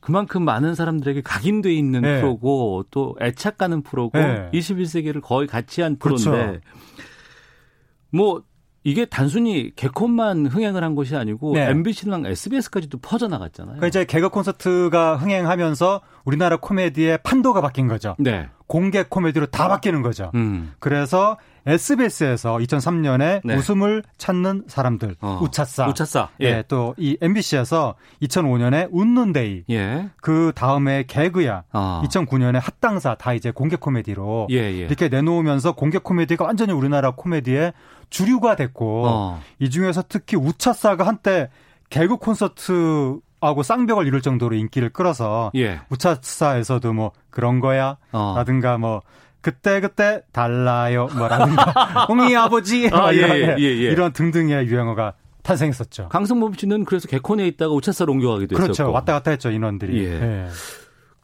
[0.00, 2.20] 그만큼 많은 사람들에게 각인돼 있는 네.
[2.20, 6.60] 프로고 또 애착 가는 프로고 21세기를 거의 같이 한 프로인데 그렇죠.
[8.10, 8.42] 뭐
[8.82, 11.68] 이게 단순히 개콘만 흥행을 한 것이 아니고 네.
[11.68, 13.76] MBC랑 SBS까지도 퍼져나갔잖아요.
[13.76, 18.16] 그러니까 이제 개그 콘서트가 흥행하면서 우리나라 코미디의 판도가 바뀐 거죠.
[18.18, 18.48] 네.
[18.70, 20.30] 공개 코미디로 다 바뀌는 거죠.
[20.36, 20.72] 음.
[20.78, 23.56] 그래서 SBS에서 2003년에 네.
[23.56, 25.40] 웃음을 찾는 사람들 어.
[25.42, 30.10] 웃찾사, 웃찾사, 예, 예 또 이 MBC에서 2005년에 웃는 데이, 예.
[30.22, 32.02] 그 다음에 개그야, 어.
[32.04, 34.70] 2009년에 하땅사 다 이제 공개 코미디로 예, 예.
[34.70, 37.72] 이렇게 내놓으면서 공개 코미디가 완전히 우리나라 코미디의
[38.08, 39.42] 주류가 됐고 어.
[39.58, 41.50] 이 중에서 특히 웃찾사가 한때
[41.88, 45.80] 개그 콘서트하고 쌍벽을 이룰 정도로 인기를 끌어서 예.
[45.90, 48.34] 웃찾사에서도 뭐 그런 거야 어.
[48.36, 49.02] 라든가 뭐
[49.40, 55.14] 그때 그때 달라요 뭐라든가 웅이 아버지 아, 뭐 이런, 예, 예, 예, 이런 등등의 유행어가
[55.42, 56.08] 탄생했었죠.
[56.10, 58.70] 강성범 씨는 그래서 개콘에 있다가 우차사로 옮겨가기도 그렇죠.
[58.70, 58.92] 했었고.
[58.92, 60.04] 왔다 갔다 했죠 인원들이.
[60.04, 60.12] 예.
[60.12, 60.48] 예.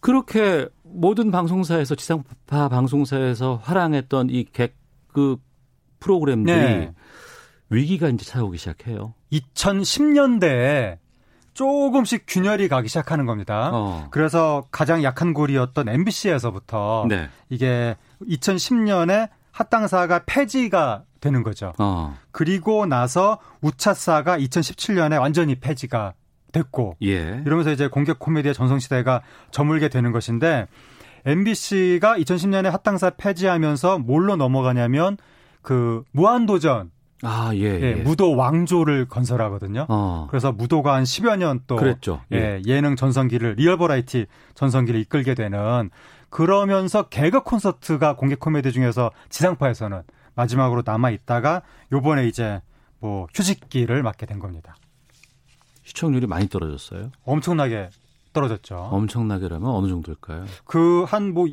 [0.01, 5.37] 그렇게 모든 방송사에서 지상파 방송사에서 활항했던 이 개그
[6.01, 6.93] 프로그램들이 네.
[7.69, 9.14] 위기가 이제 찾아오기 시작해요.
[9.33, 10.99] 2010년대에
[11.57, 13.70] 조금씩 균열이 가기 시작하는 겁니다.
[13.72, 14.09] 어.
[14.11, 17.30] 그래서 가장 약한 골이었던 MBC에서부터 네.
[17.48, 17.96] 이게
[18.28, 21.72] 2010년에 하땅사가 폐지가 되는 거죠.
[21.78, 22.14] 어.
[22.30, 26.12] 그리고 나서 웃찾사가 2017년에 완전히 폐지가
[26.52, 27.42] 됐고 예.
[27.46, 30.66] 이러면서 이제 공개 코미디의 전성시대가 저물게 되는 것인데
[31.24, 35.16] MBC가 2010년에 하땅사 폐지하면서 뭘로 넘어가냐면
[35.62, 36.90] 그 무한도전
[37.23, 37.81] 아, 예, 예.
[37.83, 39.87] 예 무도 왕조를 건설하거든요.
[39.89, 40.27] 어.
[40.31, 41.77] 그래서 무도가 한 10여 년 또.
[41.77, 42.21] 그랬죠.
[42.33, 42.37] 예.
[42.37, 45.91] 예, 예능 전성기를, 리얼 버라이티 전성기를 이끌게 되는
[46.29, 50.03] 그러면서 개그 콘서트가 공개 코미디 중에서 지상파에서는
[50.35, 51.62] 마지막으로 남아 있다가
[51.93, 52.61] 요번에 이제
[52.99, 54.77] 뭐 휴직기를 맞게 된 겁니다.
[55.85, 57.12] 시청률이 많이 떨어졌어요?
[57.25, 57.89] 엄청나게
[58.33, 58.77] 떨어졌죠.
[58.77, 60.45] 엄청나게라면 어느 정도일까요?
[60.67, 61.47] 그 한 뭐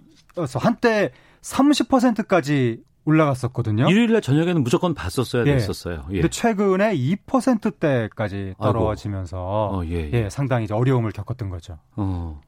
[0.55, 1.11] 한때
[1.41, 3.89] 30%까지 올라갔었거든요.
[3.89, 5.53] 일요일 날 저녁에는 무조건 봤었어야 예.
[5.53, 6.05] 됐었어요.
[6.09, 6.13] 예.
[6.13, 10.23] 근데 최근에 2%대까지 떨어지면서 어, 예, 예.
[10.25, 11.79] 예, 상당히 어려움을 겪었던 거죠.
[11.95, 12.39] 어.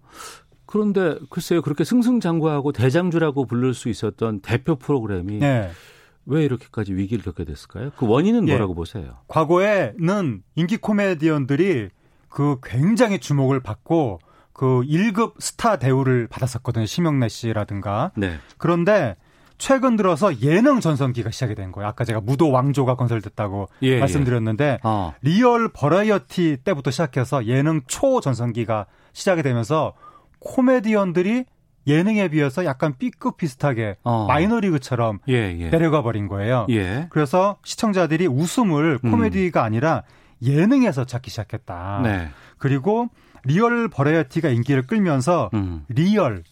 [0.65, 5.69] 그런데 글쎄요 그렇게 승승장구하고 대장주라고 부를 수 있었던 대표 프로그램이 네.
[6.25, 7.91] 왜 이렇게까지 위기를 겪게 됐을까요?
[7.97, 8.53] 그 원인은 예.
[8.53, 9.17] 뭐라고 보세요?
[9.27, 11.89] 과거에는 인기 코미디언들이
[12.29, 14.19] 그 굉장히 주목을 받고
[14.51, 16.85] 그 1급 스타 대우를 받았었거든요.
[16.85, 18.11] 심형래 씨라든가.
[18.15, 18.39] 네.
[18.57, 19.15] 그런데
[19.57, 21.87] 최근 들어서 예능 전성기가 시작이 된 거예요.
[21.87, 23.99] 아까 제가 무도 왕조가 건설됐다고 예, 예.
[23.99, 24.77] 말씀드렸는데 예.
[24.83, 25.13] 어.
[25.21, 29.93] 리얼 버라이어티 때부터 시작해서 예능 초 전성기가 시작이 되면서
[30.39, 31.45] 코미디언들이
[31.87, 34.25] 예능에 비해서 약간 B급 비슷하게 어.
[34.27, 35.69] 마이너리그처럼 예, 예.
[35.69, 36.65] 내려가 버린 거예요.
[36.69, 37.07] 예.
[37.09, 39.11] 그래서 시청자들이 웃음을 음.
[39.11, 39.65] 코미디가 음.
[39.65, 40.03] 아니라
[40.41, 42.01] 예능에서 찾기 시작했다.
[42.03, 42.29] 네.
[42.57, 43.09] 그리고
[43.43, 45.85] 리얼 버라이어티가 인기를 끌면서 음.
[45.87, 46.43] 리얼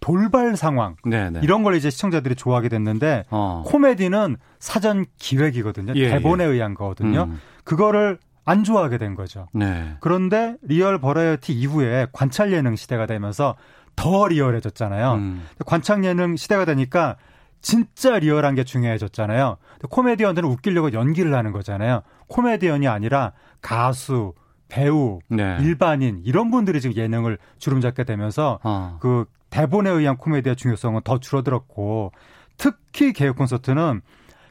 [0.00, 1.30] 돌발 상황 네네.
[1.30, 1.40] 네.
[1.42, 3.62] 이런 걸 이제 시청자들이 좋아하게 됐는데 어.
[3.66, 5.92] 코미디는 사전 기획이거든요.
[5.96, 6.48] 예, 대본에 예.
[6.48, 7.24] 의한 거거든요.
[7.24, 7.40] 음.
[7.64, 9.46] 그거를 안 좋아하게 된 거죠.
[9.52, 9.96] 네.
[10.00, 13.56] 그런데 리얼 버라이어티 이후에 관찰 예능 시대가 되면서
[13.94, 15.12] 더 리얼해졌잖아요.
[15.14, 15.46] 음.
[15.66, 17.16] 관찰 예능 시대가 되니까
[17.60, 19.58] 진짜 리얼한 게 중요해졌잖아요.
[19.90, 22.02] 코미디언들은 웃기려고 연기를 하는 거잖아요.
[22.28, 24.32] 코미디언이 아니라 가수,
[24.70, 25.58] 배우, 네.
[25.60, 28.96] 일반인 이런 분들이 지금 예능을 주름 잡게 되면서 어.
[29.00, 32.12] 그 대본에 의한 코미디의 중요성은 더 줄어들었고
[32.56, 34.00] 특히 개그 콘서트는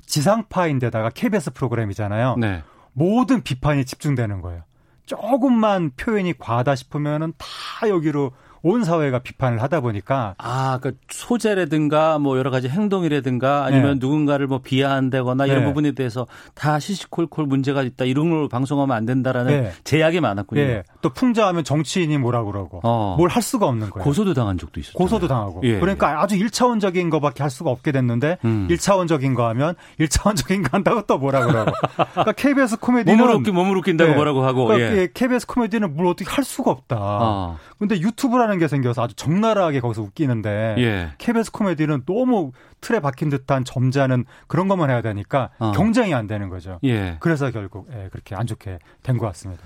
[0.06, 2.36] 지상파인데다가 KBS 프로그램이잖아요.
[2.38, 2.64] 네.
[2.94, 4.64] 모든 비판이 집중되는 거예요.
[5.06, 8.32] 조금만 표현이 과하다 싶으면은 다 여기로
[8.62, 14.00] 온 사회가 비판을 하다 보니까 아, 그 소재라든가 뭐 여러 가지 행동이라든가 아니면 네.
[14.00, 15.66] 누군가를 뭐 비하한다거나 이런 네.
[15.66, 19.72] 부분에 대해서 다 시시콜콜 문제가 있다 이런 걸 방송하면 안 된다라는 네.
[19.84, 20.62] 제약이 많았군요.
[20.62, 20.84] 네.
[21.02, 23.16] 또 풍자하면 정치인이 뭐라 그러고 어.
[23.18, 24.04] 뭘할 수가 없는 거예요.
[24.04, 24.98] 고소도 당한 적도 있었죠.
[24.98, 25.62] 고소도 당하고.
[25.64, 26.16] 예, 그러니까 예.
[26.16, 28.68] 아주 1차원적인 거밖에 할 수가 없게 됐는데 음.
[28.70, 31.72] 1차원적인 거 하면 1차원적인 거 한다고 또 뭐라 그러고.
[32.12, 34.16] 그러니까 KBS 코미디는 몸을 웃기 몸을 웃긴다고 네.
[34.16, 34.66] 뭐라고 하고.
[34.66, 35.08] 그러니까 예.
[35.14, 36.98] KBS 코미디는 뭘 어떻게 할 수가 없다.
[37.00, 37.58] 어.
[37.78, 41.10] 근데 유튜브라는 게 생겨서 아주 적나라하게 거기서 웃기는데 예.
[41.20, 45.72] KBS 코미디는 너무 틀에 박힌 듯한 점잖은 그런 것만 해야 되니까 어.
[45.74, 46.80] 경쟁이 안 되는 거죠.
[46.84, 47.18] 예.
[47.20, 49.62] 그래서 결국 예, 그렇게 안 좋게 된 것 같습니다.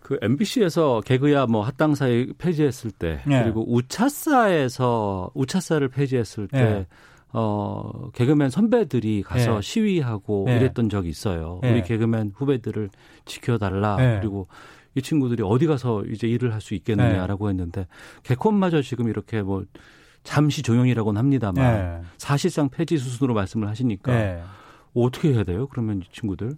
[0.00, 3.42] 그 MBC에서 개그야 뭐 핫당사에 폐지했을 때 예.
[3.42, 3.64] 그리고
[4.32, 6.86] 우차사에서 우차사를 폐지했을 때 예.
[7.34, 9.60] 어, 개그맨 선배들이 가서 예.
[9.62, 10.56] 시위하고 예.
[10.56, 11.60] 이랬던 적이 있어요.
[11.64, 11.70] 예.
[11.72, 12.90] 우리 개그맨 후배들을
[13.24, 13.96] 지켜달라.
[14.20, 14.48] 그리고
[14.94, 17.50] 이 친구들이 어디 가서 이제 일을 할 수 있겠느냐라고 네.
[17.50, 17.86] 했는데
[18.22, 19.64] 개콘마저 지금 이렇게 뭐
[20.22, 22.08] 잠시 조용이라고는 합니다만 네.
[22.18, 24.42] 사실상 폐지 수순으로 말씀을 하시니까 네.
[24.94, 25.66] 어떻게 해야 돼요?
[25.68, 26.56] 그러면 이 친구들?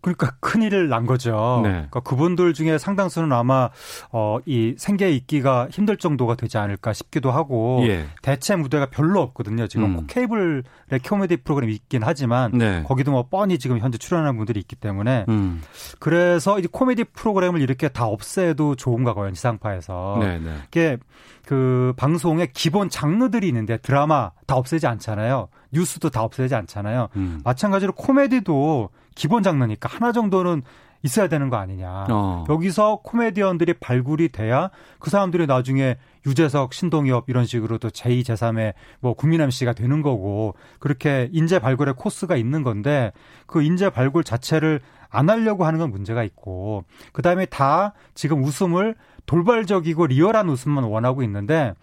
[0.00, 1.60] 그러니까 큰일을 난 거죠.
[1.62, 1.70] 네.
[1.70, 3.70] 그러니까 그분들 중에 상당수는 아마
[4.10, 8.06] 어, 이 생계 있기가 힘들 정도가 되지 않을까 싶기도 하고 예.
[8.22, 9.66] 대체 무대가 별로 없거든요.
[9.68, 10.06] 지금 음.
[10.06, 10.62] 케이블의
[11.06, 12.82] 코미디 프로그램이 있긴 하지만 네.
[12.84, 15.62] 거기도 뭐 뻔히 지금 현재 출연하는 분들이 있기 때문에 음.
[15.98, 19.32] 그래서 이제 코미디 프로그램을 이렇게 다 없애도 좋은가 봐요.
[19.32, 20.18] 지상파에서.
[20.20, 20.54] 네, 네.
[20.68, 20.98] 이게
[21.46, 25.48] 그 방송의 기본 장르들이 있는데 드라마 다 없애지 않잖아요.
[25.72, 27.08] 뉴스도 다 없애지 않잖아요.
[27.16, 27.40] 음.
[27.44, 30.62] 마찬가지로 코미디도 기본 장르니까 하나 정도는
[31.02, 32.06] 있어야 되는 거 아니냐.
[32.10, 32.44] 어.
[32.48, 35.96] 여기서 코미디언들이 발굴이 돼야 그 사람들이 나중에
[36.26, 41.94] 유재석, 신동엽 이런 식으로 또 제2, 제3의 뭐 국민 MC가 되는 거고 그렇게 인재 발굴의
[41.94, 43.12] 코스가 있는 건데
[43.46, 48.96] 그 인재 발굴 자체를 안 하려고 하는 건 문제가 있고 그다음에 다 지금 웃음을
[49.26, 51.74] 돌발적이고 리얼한 웃음만 원하고 있는데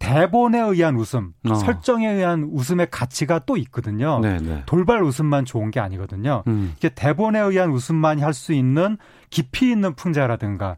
[0.00, 1.54] 대본에 의한 웃음, 어.
[1.54, 4.18] 설정에 의한 웃음의 가치가 또 있거든요.
[4.20, 4.38] 네네.
[4.40, 4.62] 네.
[4.66, 6.42] 돌발 웃음만 좋은 게 아니거든요.
[6.48, 6.72] 음.
[6.76, 8.96] 이게 대본에 의한 웃음만이 할 수 있는
[9.28, 10.76] 깊이 있는 풍자라든가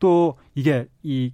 [0.00, 1.32] 또 이게 이,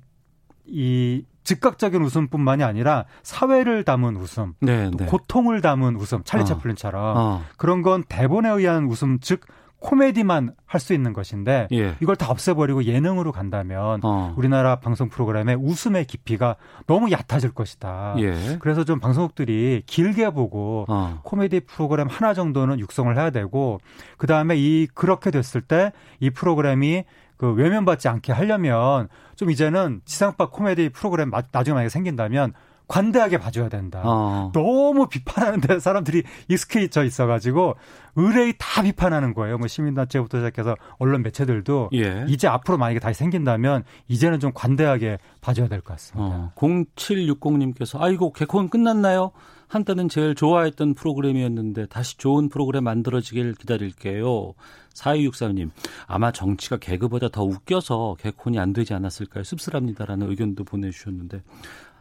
[0.66, 5.06] 이 즉각적인 웃음뿐만이 아니라 사회를 담은 웃음, 네, 네.
[5.06, 6.44] 고통을 담은 웃음, 찰리 어.
[6.44, 7.42] 채플린처럼 어.
[7.56, 9.40] 그런 건 대본에 의한 웃음, 즉
[9.80, 11.94] 코미디만 할 수 있는 것인데 예.
[12.00, 14.34] 이걸 다 없애버리고 예능으로 간다면 어.
[14.36, 16.56] 우리나라 방송 프로그램의 웃음의 깊이가
[16.86, 18.14] 너무 얕아질 것이다.
[18.18, 18.56] 예.
[18.60, 21.20] 그래서 좀 방송국들이 길게 보고 어.
[21.24, 23.80] 코미디 프로그램 하나 정도는 육성을 해야 되고
[24.18, 27.04] 그 다음에 이 그렇게 됐을 때 이 프로그램이
[27.36, 32.52] 그 외면받지 않게 하려면 좀 이제는 지상파 코미디 프로그램 나중에 만약에 생긴다면
[32.88, 34.02] 관대하게 봐줘야 된다.
[34.04, 34.50] 어.
[34.54, 37.76] 너무 비판하는데 사람들이 익숙해져 있어가지고
[38.16, 39.58] 의뢰의 다 비판하는 거예요.
[39.58, 42.24] 뭐 시민단체부터 시작해서 언론 매체들도 예.
[42.28, 46.34] 이제 앞으로 만약에 다시 생긴다면 이제는 좀 관대하게 봐줘야 될 것 같습니다.
[46.36, 46.52] 어.
[46.56, 49.30] 0760님께서 아이고 개콘 끝났나요?
[49.68, 54.54] 한때는 제일 좋아했던 프로그램이었는데 다시 좋은 프로그램 만들어지길 기다릴게요.
[54.94, 55.70] 4263님,
[56.06, 59.44] 아마 정치가 개그보다 더 웃겨서 개콘이 안 되지 않았을까요?
[59.44, 61.42] 씁쓸합니다라는 의견도 보내주셨는데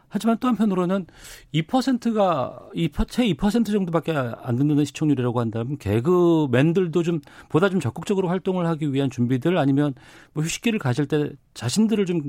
[0.08, 1.06] 하지만 또 한편으로는
[1.54, 8.66] 2%가 2%, 채 2% 정도밖에 안 듣는 시청률이라고 한다면 개그맨들도 좀 보다 좀 적극적으로 활동을
[8.66, 9.94] 하기 위한 준비들 아니면
[10.32, 12.20] 뭐 휴식기를 가질 때 자신들을 좀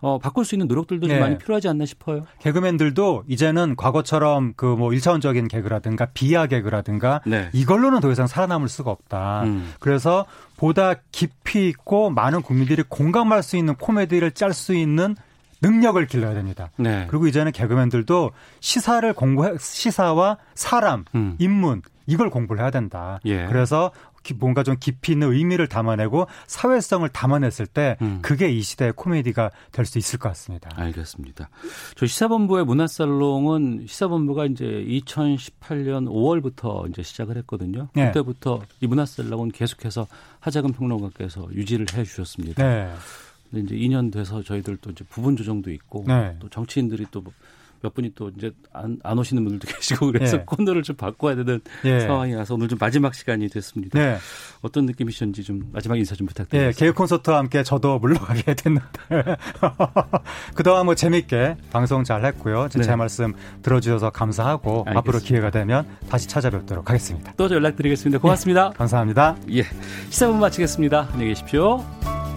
[0.00, 1.14] 어, 바꿀 수 있는 노력들도 네.
[1.14, 2.24] 좀 많이 필요하지 않나 싶어요.
[2.40, 7.50] 개그맨들도 이제는 과거처럼 그뭐 1차원적인 개그라든가 비하 개그라든가 네.
[7.52, 9.42] 이걸로는 더 이상 살아남을 수가 없다.
[9.44, 9.72] 음.
[9.80, 10.26] 그래서
[10.56, 15.14] 보다 깊이 있고 많은 국민들이 공감할 수 있는 코미디를 짤 수 있는
[15.62, 16.70] 능력을 길러야 됩니다.
[16.76, 17.06] 네.
[17.08, 18.30] 그리고 이제는 개그맨들도
[18.60, 21.36] 시사를 공부해 시사와 사람, 음.
[21.38, 23.20] 인문 이걸 공부를 해야 된다.
[23.26, 23.46] 예.
[23.46, 23.90] 그래서
[24.36, 28.18] 뭔가 좀 깊이 있는 의미를 담아내고 사회성을 담아냈을 때 음.
[28.20, 30.68] 그게 이 시대의 코미디가 될 수 있을 것 같습니다.
[30.76, 31.48] 알겠습니다.
[31.96, 37.88] 저 시사본부의 문화살롱은 시사본부가 이제 2018년 5월부터 이제 시작을 했거든요.
[37.94, 38.06] 네.
[38.08, 40.06] 그때부터 이 문화살롱은 계속해서
[40.40, 42.62] 하자금 평론가께서 유지를 해 주셨습니다.
[42.62, 42.92] 네.
[43.50, 46.36] 근데 이제 2년 돼서 저희들도 이제 부분 조정도 있고 네.
[46.40, 47.22] 또 정치인들이 또
[47.82, 50.42] 몇 분이 또 이제 안, 안 오시는 분들도 계시고 그래서 네.
[50.46, 52.00] 코너를 좀 바꿔야 되는 네.
[52.00, 53.98] 상황이 라서 오늘 좀 마지막 시간이 됐습니다.
[53.98, 54.18] 네.
[54.62, 56.72] 어떤 느낌이셨는지 좀 마지막 인사 좀 부탁드립니다.
[56.72, 58.86] 네, 개그 콘서트와 함께 저도 물러가게 됐는데
[60.54, 62.68] 그동안 뭐 재밌게 방송 잘 했고요.
[62.70, 62.96] 제 네.
[62.96, 64.98] 말씀 들어주셔서 감사하고 알겠습니다.
[64.98, 67.32] 앞으로 기회가 되면 다시 찾아뵙도록 하겠습니다.
[67.36, 68.18] 또 연락드리겠습니다.
[68.18, 68.70] 고맙습니다.
[68.70, 69.36] 감사합니다.
[69.52, 69.62] 예,
[70.10, 71.08] 시사분 마치겠습니다.
[71.12, 72.27] 안녕히 계십시오.